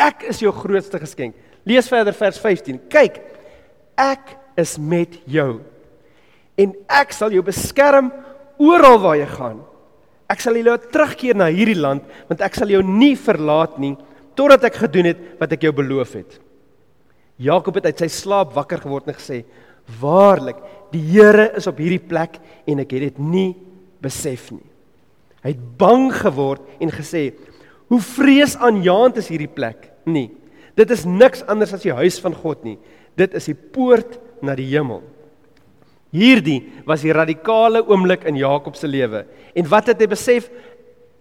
[0.00, 1.36] Ek is jou grootste geskenk.
[1.68, 2.80] Lees verder vers 15.
[2.92, 3.20] Kyk,
[4.00, 5.60] ek is met jou.
[6.60, 8.12] En ek sal jou beskerm
[8.62, 9.60] oral waar jy gaan.
[10.30, 13.96] Ek sal jou terugkeer na hierdie land want ek sal jou nie verlaat nie
[14.36, 16.38] totdat ek gedoen het wat ek jou beloof het.
[17.42, 19.44] Jakob het uit sy slaap wakker geword en gesê:
[20.00, 20.56] "Waarlik,
[20.92, 23.56] die Here is op hierdie plek en ek het dit nie
[24.00, 24.66] besef nie."
[25.42, 27.34] Hy het bang geword en gesê:
[27.88, 30.30] "Hoe vreesaanjaend is hierdie plek?" Nie.
[30.76, 32.78] Dit is niks anders as die huis van God nie.
[33.16, 35.02] Dit is die poort na die hemel.
[36.14, 39.24] Hierdie was die radikale oomblik in Jakob se lewe.
[39.54, 40.46] En wat het hy besef?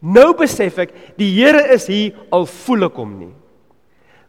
[0.04, 3.32] Nou besef ek, die Here is hier al voel ek hom nie.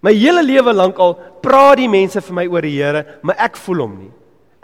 [0.05, 3.59] My hele lewe lank al praat die mense vir my oor die Here, maar ek
[3.59, 4.13] voel hom nie.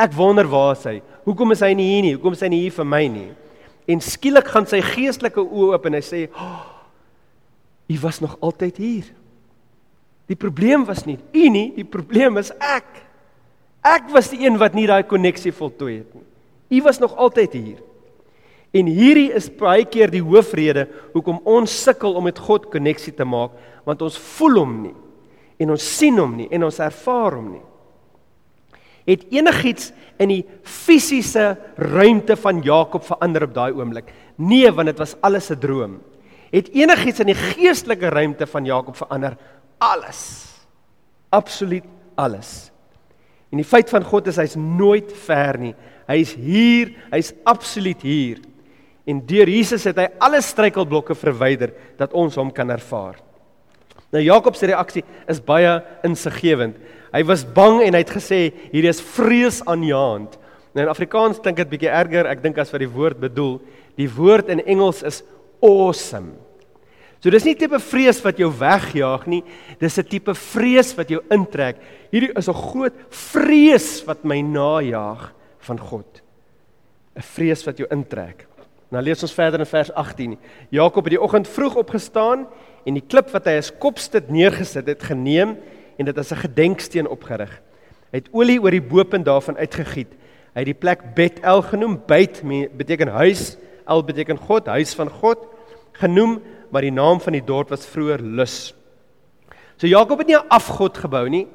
[0.01, 1.01] Ek wonder waar is hy?
[1.27, 2.12] Hoekom is hy nie hier nie?
[2.14, 3.29] Hoekom is hy nie hier vir my nie?
[3.90, 6.20] En skielik gaan sy geestelike oë oop en hy sê,
[7.88, 9.05] "Hy oh, was nog altyd hier."
[10.29, 12.87] Die probleem was nie u nie, die probleem is ek.
[13.83, 16.79] Ek was die een wat nie daai koneksie voltooi het nie.
[16.79, 17.79] U was nog altyd hier.
[18.70, 23.26] En hierdie is baie keer die hoofrede hoekom ons sukkel om met God koneksie te
[23.26, 24.96] maak, want ons voel hom nie
[25.61, 27.64] en ons sien hom nie en ons ervaar hom nie.
[29.11, 29.90] Het enigiets
[30.22, 34.12] in die fisiese ruimte van Jakob verander op daai oomblik?
[34.40, 36.00] Nee, want dit was alles 'n droom.
[36.50, 39.37] Het enigiets in die geestelike ruimte van Jakob verander?
[39.78, 40.46] Alles.
[41.30, 42.70] Absoluut alles.
[43.50, 45.74] En die feit van God is hy's nooit ver nie.
[46.06, 48.38] Hy's hier, hy's absoluut hier.
[49.06, 53.16] En deur Jesus het hy alle struikelblokke verwyder dat ons hom kan ervaar.
[54.10, 56.76] Nou Jakob se reaksie is baie insiggewend.
[57.14, 58.40] Hy was bang en hy het gesê
[58.72, 60.36] hier is vrees aanjaend.
[60.74, 63.58] Nou in Afrikaans klink dit bietjie erger, ek dink as wat die woord bedoel.
[63.98, 65.22] Die woord in Engels is
[65.62, 66.36] awesome.
[67.20, 69.42] So dis nie tipe vrees wat jou wegjaag nie,
[69.78, 71.76] dis 'n tipe vrees wat jou intrek.
[72.10, 76.22] Hierdie is 'n groot vrees wat my najaag van God.
[77.16, 78.46] 'n Vrees wat jou intrek.
[78.90, 80.38] Nou lees ons verder in vers 18.
[80.74, 82.46] Jakob het die oggend vroeg opgestaan
[82.85, 85.57] en die klip wat hy as kopstit neergesit het, geneem
[85.98, 87.61] en dit as 'n gedenksteen opgerig.
[88.11, 90.11] Hy het olie oor die bopunt daarvan uitgegiet.
[90.55, 92.03] Hy het die plek Bet-El genoem.
[92.07, 92.42] Bet
[92.76, 95.46] beteken huis, El beteken God, huis van God
[95.92, 98.72] genoem maar die naam van die dorp was vroeër Lus.
[99.76, 101.46] So Jakob het nie 'n afgod gebou nie.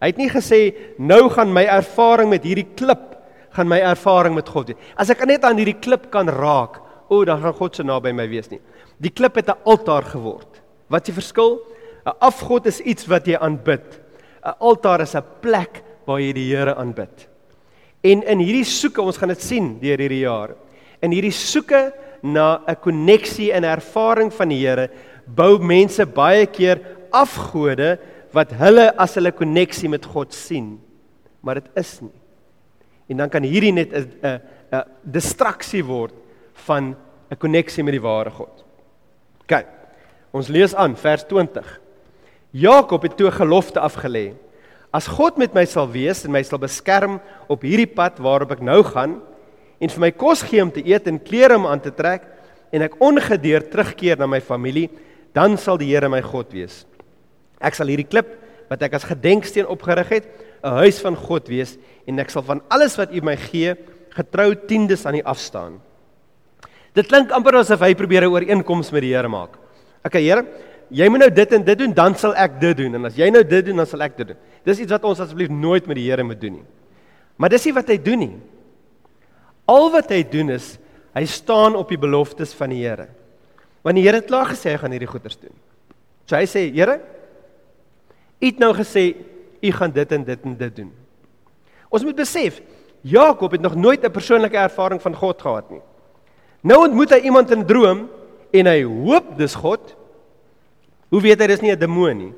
[0.00, 3.11] Hy het nie gesê nou gaan my ervaring met hierdie klip
[3.52, 4.92] gaan my ervaring met God wees.
[4.96, 8.28] As ek net aan hierdie klip kan raak, o, dan gaan God se naby my
[8.30, 8.60] wees nie.
[9.02, 10.62] Die klip het 'n altaar geword.
[10.88, 11.60] Wat is die verskil?
[12.06, 14.00] 'n Afgod is iets wat jy aanbid.
[14.44, 17.28] 'n Altaar is 'n plek waar jy die Here aanbid.
[18.02, 20.56] En in hierdie soeke, ons gaan dit sien deur hierdie jaar.
[21.02, 24.90] In hierdie soeke na 'n koneksie en ervaring van die Here,
[25.26, 26.80] bou mense baie keer
[27.12, 27.98] afgode
[28.32, 30.80] wat hulle as hulle koneksie met God sien.
[31.42, 32.21] Maar dit is nie.
[33.12, 34.40] En dan kan hierdie net 'n 'n
[34.72, 36.14] 'n distraksie word
[36.66, 36.96] van
[37.30, 38.64] 'n koneksie met die ware God.
[39.44, 39.64] OK.
[40.32, 41.80] Ons lees aan vers 20.
[42.50, 44.32] Jakob het toe gelofte afgelê.
[44.92, 48.60] As God met my sal wees en my sal beskerm op hierdie pad waarop ek
[48.60, 49.20] nou gaan,
[49.80, 52.22] en vir my kos gee om te eet en klere om aan te trek
[52.72, 54.90] en ek ongedeerd terugkeer na my familie,
[55.34, 56.84] dan sal die Here my God wees.
[57.60, 58.28] Ek sal hierdie klip
[58.68, 60.28] wat ek as gedenksteen opgerig het,
[60.62, 63.74] 'n huis van God wees en ek sal van alles wat U my gee,
[64.10, 65.80] getrou tiendes aan U afstaan.
[66.94, 69.56] Dit klink amper asof hy probeer 'n ooreenkoms met die Here maak.
[70.04, 70.44] OK Here,
[70.90, 73.30] jy moet nou dit en dit doen, dan sal ek dit doen en as jy
[73.30, 74.36] nou dit doen, dan sal ek dit doen.
[74.64, 76.66] Dis iets wat ons asseblief nooit met die Here moet doen nie.
[77.36, 78.36] Maar dis nie wat hy doen nie.
[79.66, 80.78] Al wat hy doen is
[81.14, 83.08] hy staan op die beloftes van die Here.
[83.82, 85.54] Want die Here het klaar gesê hy gaan hierdie goeders doen.
[86.26, 87.00] So hy sê, Here,
[88.42, 89.14] U het nou gesê
[89.62, 90.92] U gaan dit en dit en dit doen.
[91.88, 92.60] Ons moet besef,
[93.02, 95.82] Jakob het nog nooit 'n persoonlike ervaring van God gehad nie.
[96.62, 98.08] Nou ontmoet hy iemand in 'n droom
[98.52, 99.96] en hy hoop dis God.
[101.10, 102.32] Hoe weet hy dis nie 'n demoon nie?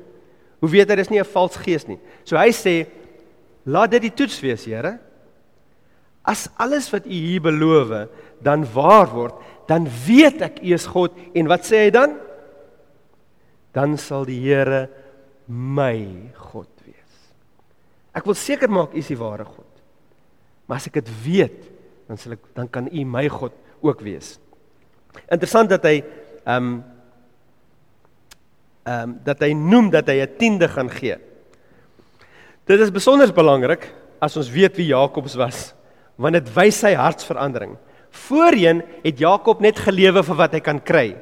[0.59, 1.99] Hoe weet hy dis nie 'n vals gees nie?
[2.23, 2.87] So hy sê,
[3.65, 4.99] laat dit die toets wees, Here.
[6.23, 8.09] As alles wat U hier beloof
[8.41, 9.35] dan waar word,
[9.67, 12.17] dan weet ek U is God en wat sê hy dan?
[13.73, 14.89] Dan sal die Here
[15.47, 16.74] my God.
[18.15, 19.83] Ek wil seker maak U is die ware God.
[20.65, 21.59] Maar as ek dit weet,
[22.07, 24.37] dan sal ek dan kan U my God ook wees.
[25.27, 26.75] Interessant dat hy ehm um,
[28.85, 31.17] ehm um, dat hy noem dat hy 'n tiende gaan gee.
[32.65, 33.89] Dit is besonder belangrik
[34.21, 35.73] as ons weet wie Jakobs was,
[36.15, 37.77] want dit wys sy hartsverandering.
[38.09, 41.15] Voorheen het Jakob net gelewe vir wat hy kan kry.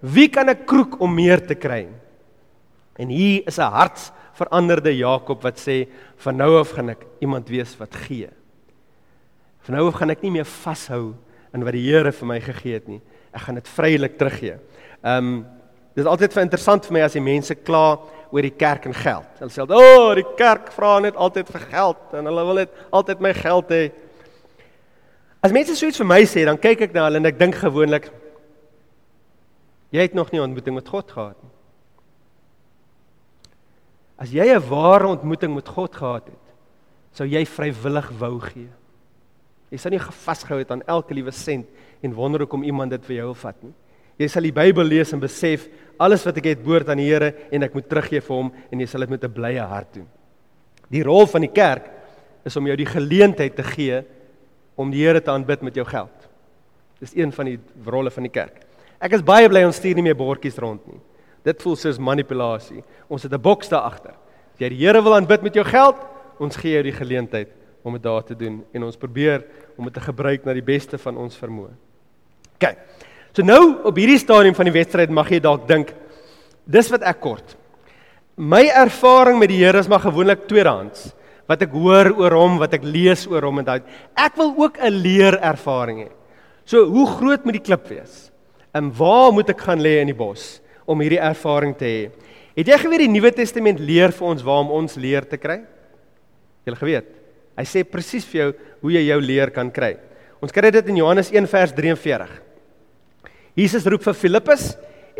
[0.00, 1.88] Wie kan 'n kroek om meer te kry?
[2.96, 3.72] En hier is 'n
[4.40, 5.86] hartsveranderde Jakob wat sê
[6.24, 8.28] van nou af gaan ek iemand wees wat gee.
[9.66, 11.14] Van nou af gaan ek nie meer vashou
[11.52, 13.00] aan wat die Here vir my gegee het nie.
[13.32, 14.58] Ek gaan dit vrylik teruggee.
[15.04, 15.46] Ehm um,
[15.90, 17.98] dit is altyd vir interessant vir my as die mense kla
[18.30, 19.26] oor die kerk en geld.
[19.40, 22.70] Hulle sê, "O, oh, die kerk vra net altyd vir geld en hulle wil net
[22.92, 23.90] altyd my geld hê."
[25.42, 27.54] As mense so iets vir my sê, dan kyk ek na hulle en ek dink
[27.54, 28.10] gewoonlik
[29.90, 31.50] jy het nog nie ontmoeting met God gehad nie.
[34.20, 36.44] As jy 'n ware ontmoeting met God gehad het,
[37.12, 38.68] sou jy vrywillig wou gee.
[39.70, 41.66] Jy sou nie vasgehou het aan elke liewe sent
[42.02, 43.72] en wonder hoekom iemand dit vir jou wil vat nie.
[44.18, 47.32] Jy sal die Bybel lees en besef alles wat ek het behoort aan die Here
[47.50, 50.08] en ek moet teruggee vir hom en jy sal dit met 'n blye hart doen.
[50.90, 51.90] Die rol van die kerk
[52.44, 54.04] is om jou die geleentheid te gee
[54.76, 56.28] om die Here te aanbid met jou geld.
[57.00, 58.60] Dis een van die rolle van die kerk.
[59.00, 61.00] Ek is baie bly ons stuur nie meer bordjies rond nie.
[61.46, 62.82] Dit voel soos manipulasie.
[63.08, 64.14] Ons het 'n boks daar agter.
[64.54, 65.96] As jy die Here wil aanbid met jou geld,
[66.38, 67.48] ons gee jou die geleentheid
[67.82, 69.44] om dit daar te doen en ons probeer
[69.76, 71.72] om dit te gebruik na die beste van ons vermoë.
[72.54, 72.76] OK.
[73.32, 75.94] So nou op hierdie stadium van die wedstryd mag jy dalk dink
[76.66, 77.56] dis wat ek kort.
[78.36, 81.14] My ervaring met die Here is maar gewoonlik tweedehands.
[81.50, 83.82] Wat ek hoor oor hom, wat ek lees oor hom en daai
[84.14, 86.10] ek wil ook 'n leerervaring hê.
[86.64, 88.30] So hoe groot moet die klip wees?
[88.72, 92.02] En waar moet ek gaan lê in die bos om hierdie ervaring te hê?
[92.58, 95.60] Het jy geweet die Nuwe Testament leer vir ons waar om ons leer te kry?
[96.66, 97.10] Jy het geweet.
[97.56, 98.50] Hy sê presies vir jou
[98.82, 99.94] hoe jy jou leer kan kry.
[100.40, 102.30] Ons kry dit in Johannes 1 vers 43.
[103.58, 104.70] Jesus roep vir Filippus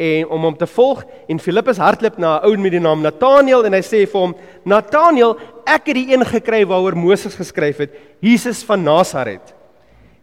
[0.01, 3.67] en om hom te volg en Filippus hardloop na 'n ou met die naam Nataneel
[3.67, 7.91] en hy sê vir hom Nataneel, ek het die een gekry waaroor Moses geskryf het,
[8.21, 9.55] Jesus van Nasaret.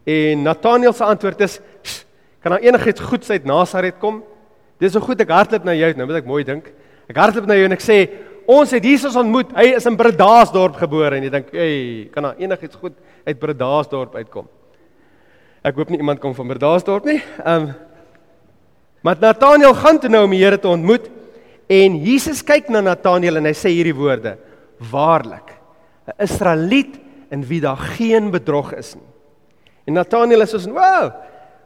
[0.06, 1.62] En Nataneel se antwoord is
[2.42, 4.24] kan daar enigiets goeds uit Nasaret kom?
[4.80, 6.70] Dis so goed ek hardloop na jou, nou moet ek mooi dink.
[7.10, 7.98] Ek hardloop na jou en ek sê
[8.48, 9.50] ons het Jesus ontmoet.
[9.58, 12.94] Hy is in Bredasdorp gebore en jy dink, "Ey, kan daar enigiets goed
[13.26, 14.48] uit Bredasdorp uitkom?"
[15.64, 17.22] Ek hoop nie iemand kom van Bredasdorp nie.
[17.44, 17.76] Ehm um,
[19.08, 21.06] Maar Nathanael gaan toe nou om die Here te ontmoet
[21.72, 24.38] en Jesus kyk na Nathanael en hy sê hierdie woorde:
[24.80, 25.54] "Waarlik,
[26.08, 27.00] 'n Israeliet
[27.32, 29.08] in wie daar geen bedrog is nie."
[29.88, 31.12] En Nathanael is so: "Wow,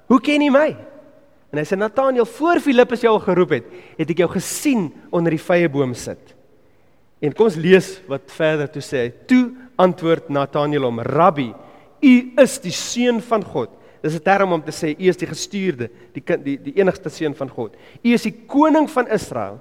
[0.07, 0.75] hoe ken jy my?"
[1.51, 3.65] En hy sê Nathanael, voor Filippus jou geroep het,
[3.97, 6.31] het ek jou gesien onder die vrye boom sit.
[7.21, 9.11] En kom ons lees wat verder toe sê hy.
[9.29, 9.43] Toe
[9.81, 11.51] antwoord Nathanael hom: "Rabbi,
[12.01, 13.69] u is die seun van God."
[14.01, 17.09] Dis 'n term om te sê u is die gestuurde, die kind, die die enigste
[17.09, 17.75] seun van God.
[18.03, 19.59] U is die koning van Israel.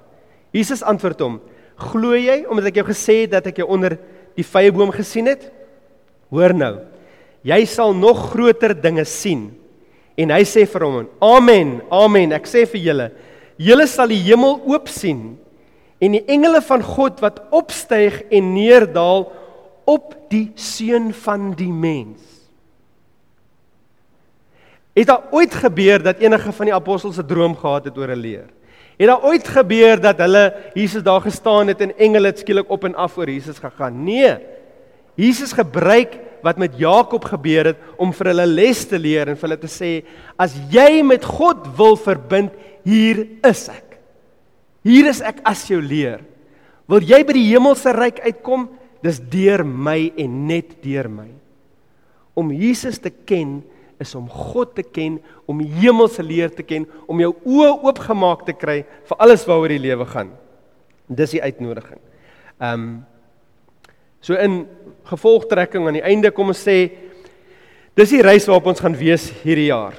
[0.51, 1.41] Jesus antwoord hom:
[1.77, 3.99] "Glo jy omdat ek jou gesê het dat ek jou onder
[4.35, 5.51] die vrye boom gesien het?
[6.31, 6.79] Hoor nou.
[7.43, 9.60] Jy sal nog groter dinge sien."
[10.17, 11.81] En hy sê vir hom: "Amen.
[11.89, 12.31] Amen.
[12.31, 13.11] Ek sê vir julle,
[13.57, 15.37] julle sal die hemel oop sien
[16.01, 19.27] en die engele van God wat opstyg en neerdal
[19.85, 22.21] op die seun van die mens.
[24.97, 28.19] Het daar ooit gebeur dat enige van die apostels 'n droom gehad het oor 'n
[28.19, 28.49] leer?
[28.97, 32.83] Het daar ooit gebeur dat hulle Jesus daar gestaan het en engele het skielik op
[32.83, 34.03] en af voor Jesus gegaan?
[34.03, 34.37] Nee.
[35.15, 39.49] Jesus gebruik wat met Jakob gebeur het om vir hulle les te leer en vir
[39.49, 39.91] hulle te sê
[40.41, 42.53] as jy met God wil verbind,
[42.87, 43.97] hier is ek.
[44.85, 46.23] Hier is ek as jou leer.
[46.89, 48.65] Wil jy by die hemelse ryk uitkom?
[49.05, 51.29] Dis deur my en net deur my.
[52.37, 53.59] Om Jesus te ken
[54.01, 58.47] is om God te ken, om die hemelse leer te ken, om jou oë oopgemaak
[58.47, 60.31] te kry vir alles waaroor die lewe gaan.
[61.05, 62.01] Dis die uitnodiging.
[62.59, 62.91] Ehm um,
[64.21, 64.67] so in
[65.11, 66.77] gevolgtrekking aan die einde kom ons sê
[67.97, 69.97] dis die reis waarop ons gaan wees hierdie jaar.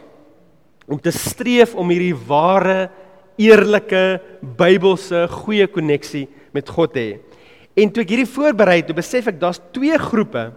[0.89, 2.91] Om te streef om hierdie ware
[3.41, 4.21] eerlike
[4.59, 7.21] Bybelse goeie koneksie met God hê.
[7.79, 10.51] En toe ek hierdie voorberei het, besef ek daar's twee groepe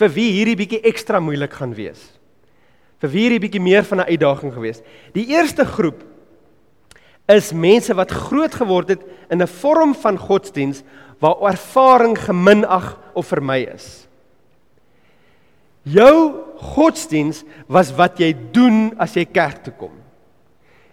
[0.00, 2.00] vir wie hierdie bietjie ekstra moeilik gaan wees.
[3.02, 4.82] Vir wie hierdie bietjie meer van 'n uitdaging gewees.
[5.12, 6.02] Die eerste groep
[7.28, 10.82] is mense wat groot geword het in 'n vorm van godsdiens
[11.24, 14.04] waar ervaring geminag of vermy is.
[15.88, 16.44] Jou
[16.74, 19.92] godsdiens was wat jy doen as jy kerk toe kom.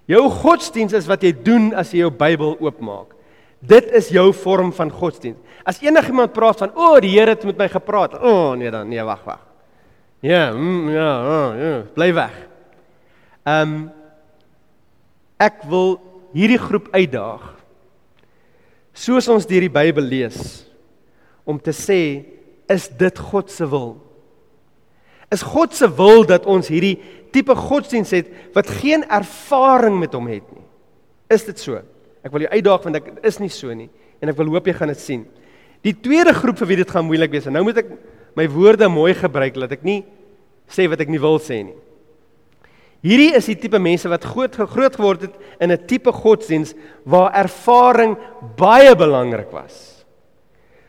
[0.08, 3.16] Jou godsdiens is wat jy doen as jy jou Bybel oopmaak.
[3.62, 5.40] Dit is jou vorm van godsdiens.
[5.68, 8.72] As enigiemand praat van, "O, oh, die Here het met my gepraat." O, oh, nee
[8.72, 9.40] dan, nee, wag, wag.
[10.20, 12.48] Ja, mm, ja, oh, ja, bly weg.
[13.44, 13.92] Ehm um,
[15.38, 16.00] ek wil
[16.34, 17.61] hierdie groep uitdaag.
[18.94, 20.66] Soos ons deur die Bybel lees,
[21.48, 22.02] om te sê
[22.72, 23.96] is dit God se wil?
[25.32, 26.98] Is God se wil dat ons hierdie
[27.32, 30.66] tipe godsdiens het wat geen ervaring met hom het nie?
[31.32, 31.80] Is dit so?
[32.22, 33.88] Ek wil jou uitdaag want ek is nie so nie
[34.22, 35.24] en ek wil hoop jy gaan dit sien.
[35.82, 37.94] Die tweede groep vir wie dit gaan moeilik wees en nou moet ek
[38.38, 40.02] my woorde mooi gebruik dat ek nie
[40.72, 41.78] sê wat ek nie wil sê nie.
[43.02, 47.34] Hierdie is die tipe mense wat groot groot geword het in 'n tipe godsdiens waar
[47.34, 48.16] ervaring
[48.58, 50.06] baie belangrik was.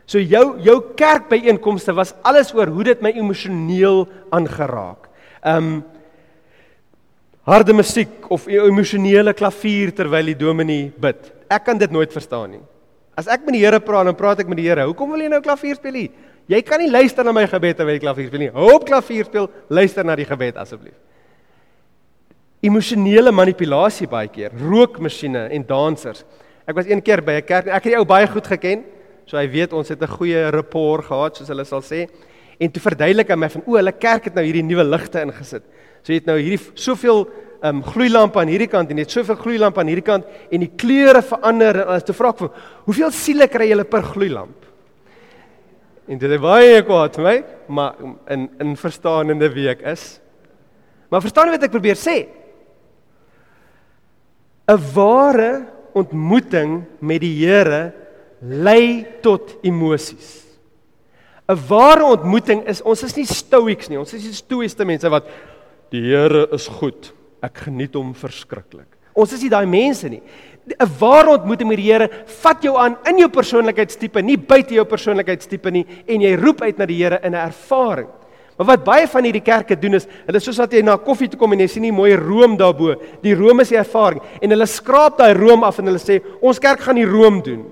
[0.06, 5.08] So jou jou kerkbyeenkomste was alles oor hoe dit my emosioneel aangeraak.
[5.44, 5.84] Um
[7.46, 11.32] harde musiek of emosionele klavier terwyl die dominee bid.
[11.50, 12.62] Ek kan dit nooit verstaan nie.
[13.16, 14.86] As ek met die Here praat, dan praat ek met die Here.
[14.86, 16.10] Hoekom wil jy nou klavier speel nie?
[16.48, 18.52] Jy kan nie luister na my gebed terwyl jy klavier speel nie.
[18.54, 20.96] Hou op klavier speel, luister na die gebed asseblief.
[22.62, 26.22] Emosionele manipulasie baie keer, rookmasjiene en dansers.
[26.62, 28.84] Ek was een keer by 'n kerk, ek het die ou baie goed geken,
[29.26, 32.08] so hy weet ons het 'n goeie rapport gehad, soos hulle sal sê.
[32.60, 35.62] En toe verduidelik hy my van o, hulle kerk het nou hierdie nuwe ligte ingesit.
[36.04, 37.28] So jy het nou hierdie soveel
[37.62, 40.60] ehm um, gloeilampe aan hierdie kant en jy het soveel gloeilampe aan hierdie kant en
[40.60, 42.50] die kleure verander en as te vra ek vir
[42.86, 44.66] hoeveel siele kry jy per gloeilamp?
[46.08, 47.94] En dit is baie kwaad vir my, maar
[48.28, 50.20] in in verstaanende week is.
[51.10, 52.41] Maar verstaan jy wat ek probeer sê?
[54.72, 57.92] 'n Ware ontmoeting met die Here
[58.40, 60.46] lei tot emosies.
[61.48, 63.98] 'n Ware ontmoeting is ons is nie stoics nie.
[63.98, 65.28] Ons is nie stoïste mense wat
[65.90, 67.12] die Here is goed.
[67.42, 68.88] Ek geniet hom verskriklik.
[69.12, 70.22] Ons is nie daai mense nie.
[70.62, 72.08] 'n ware ontmoeting met die Here
[72.42, 76.78] vat jou aan in jou persoonlikheidstipe, nie buite jou persoonlikheidstipe nie en jy roep uit
[76.78, 78.08] na die Here in 'n ervaring.
[78.62, 81.38] Maar wat baie van hierdie kerke doen is, hulle soos wat jy na koffie toe
[81.40, 82.94] kom en jy sien nie mooi room daarbo.
[83.24, 86.60] Die room is die ervaring en hulle skraap daai room af en hulle sê ons
[86.62, 87.64] kerk gaan die room doen.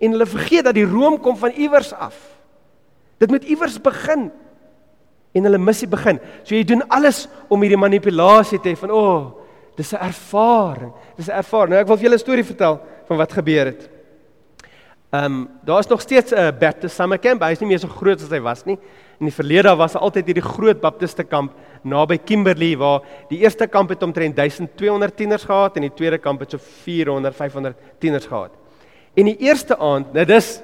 [0.00, 2.16] En hulle vergeet dat die room kom van iewers af.
[3.20, 4.30] Dit moet iewers begin.
[5.36, 6.16] En hulle missie begin.
[6.48, 9.22] So jy doen alles om hierdie manipulasie te hê van o, oh,
[9.76, 10.92] dis 'n ervaring.
[11.16, 11.76] Dis 'n ervaring.
[11.76, 13.90] Nou ek wil vir julle 'n storie vertel van wat gebeur het.
[15.12, 17.42] Ehm um, daar is nog steeds 'n Baptist summer camp.
[17.42, 18.78] Hy is nie meer so groot as hy was nie.
[19.20, 21.52] In die verlede was daar altyd hierdie groot Baptiste kamp
[21.82, 26.40] naby Kimberley waar die eerste kamp het omtrent 1200 tieners gehad en die tweede kamp
[26.40, 28.50] het so 400 500 tieners gehad.
[29.14, 30.62] En die eerste aand, nou dis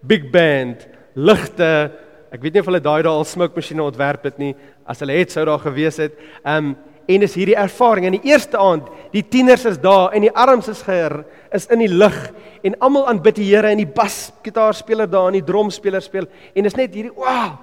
[0.00, 1.92] big band, ligte,
[2.32, 4.54] ek weet nie of hulle daai daai al smoke masjiene ontwerp het nie.
[4.86, 6.16] As hulle het sou daar gewees het.
[6.42, 6.76] Ehm um,
[7.06, 10.68] en dis hierdie ervaring in die eerste aand die tieners is daar en die arms
[10.72, 11.20] is geher
[11.54, 12.16] is in die lig
[12.64, 16.66] en almal aanbid die Here en die bas gitaarspeler daar en die dromspeler speel en
[16.66, 17.54] dis net hierdie wow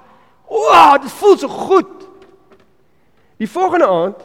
[0.52, 2.08] wow dit voel so goed.
[3.42, 4.22] Die volgende aand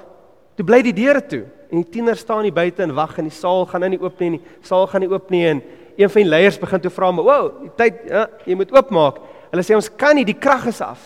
[0.57, 3.35] toe bly die deure toe en die tieners staan hier buite en wag en die
[3.35, 5.62] saal gaan nou nie oop nie en die saal gaan nie oop nie en
[5.97, 9.23] een van die leiers begin toe vra maar wow die tyd ja, jy moet oopmaak.
[9.51, 11.01] Hulle sê ons kan nie die krag is af.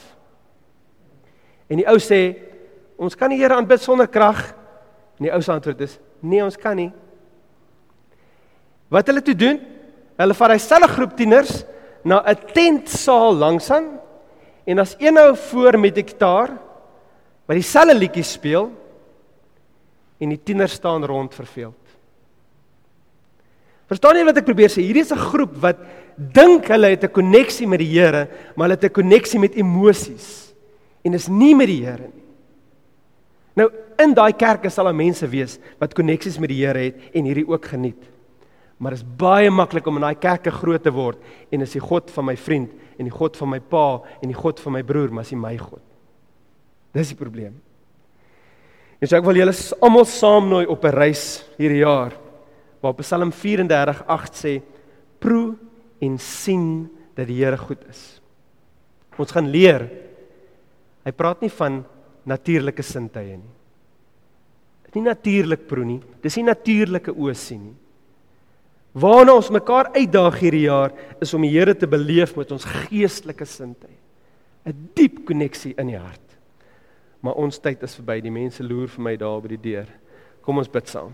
[1.70, 2.49] En die ou sê
[3.00, 4.42] Ons kan die Here aanbid sonder krag.
[5.16, 6.90] En die ou se antwoord is: Nee, ons kan nie.
[8.92, 9.60] Wat hulle toe doen?
[10.20, 11.62] Hulle vat daai selfe groep tieners
[12.04, 14.00] na 'n tentsaal langsaan
[14.66, 16.50] en as een ou voor met 'n gitaar
[17.46, 18.70] wat dieselfde liedjie speel
[20.20, 21.76] en die tieners staan rond verveeld.
[23.88, 24.82] Verstaan jy wat ek probeer sê?
[24.82, 25.78] Hierdie is 'n groep wat
[26.16, 30.54] dink hulle het 'n koneksie met die Here, maar hulle het 'n koneksie met emosies
[31.02, 32.19] en is nie met die Here nie.
[33.58, 33.68] Nou
[34.00, 37.48] in daai kerke sal daar mense wees wat koneksies met die Here het en hierdie
[37.48, 38.00] ook geniet.
[38.80, 41.18] Maar dit is baie maklik om in daai kerke groot te word
[41.52, 44.38] en is die God van my vriend en die God van my pa en die
[44.38, 45.82] God van my broer, maar is nie my God.
[46.96, 47.58] Dis die probleem.
[49.00, 52.12] En so ek wil julle almal saamnooi op 'n reis hierdie jaar
[52.80, 54.62] waar Psalm 34:8 sê:
[55.18, 55.56] "Proe
[56.00, 58.20] en sien dat die Here goed is."
[59.18, 59.90] Ons gaan leer.
[61.04, 61.84] Hy praat nie van
[62.28, 63.54] natuurlike sintuie nie.
[64.84, 66.00] Dit is nie natuurlik proe nie.
[66.22, 67.78] Dis nie natuurlike oë sien nie.
[69.00, 70.90] Waarna ons mekaar uitdaag hierdie jaar
[71.22, 73.96] is om die Here te beleef met ons geestelike sintuie.
[74.66, 76.36] 'n Diep koneksie in die hart.
[77.22, 78.20] Maar ons tyd is verby.
[78.20, 79.86] Die mense loer vir my daar by die deur.
[80.42, 81.12] Kom ons bid saam.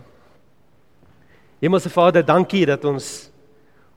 [1.61, 3.31] Hemelse Vader, dankie dat ons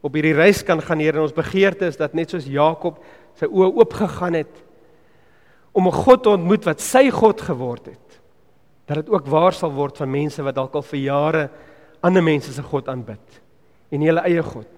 [0.00, 3.02] op hierdie reis kan gaan, Here, en ons begeerte is dat net soos Jakob
[3.36, 4.62] sy oë oopgegaan het
[5.72, 8.20] om 'n God te ontmoet wat sy God geword het.
[8.86, 11.50] Dat dit ook waar sal word van mense wat dalk al vir jare
[12.00, 13.40] ander mense se God aanbid
[13.90, 14.68] en hulle eie God.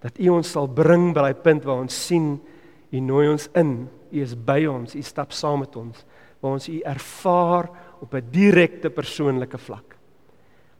[0.00, 2.40] Dat U ons sal bring by daai punt waar ons sien
[2.92, 6.04] U nooi ons in, U is by ons, U stap saam met ons,
[6.40, 7.70] waar ons U ervaar
[8.00, 9.96] op 'n direkte persoonlike vlak.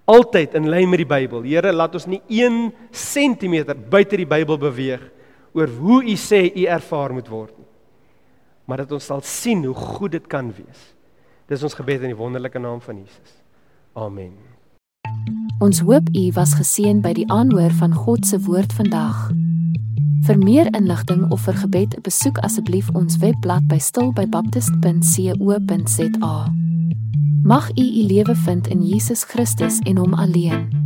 [0.05, 1.43] Altyd in lyn met die Bybel.
[1.43, 5.01] Here, laat ons nie 1 cm buite die Bybel beweeg
[5.55, 7.64] oor hoe u sê u ervaar moet word nie.
[8.65, 10.95] Maar dat ons sal sien hoe goed dit kan wees.
[11.47, 13.43] Dis ons gebed in die wonderlike naam van Jesus.
[13.93, 14.33] Amen.
[15.59, 19.31] Ons hoop u was geseën by die aanhoor van God se woord vandag.
[20.25, 26.53] Vir meer inligting of vir gebed, besoek asseblief ons webblad by stilbybaptist.co.za.
[27.45, 30.85] Mag u u lewe vind in Jesus Christus en hom alleen.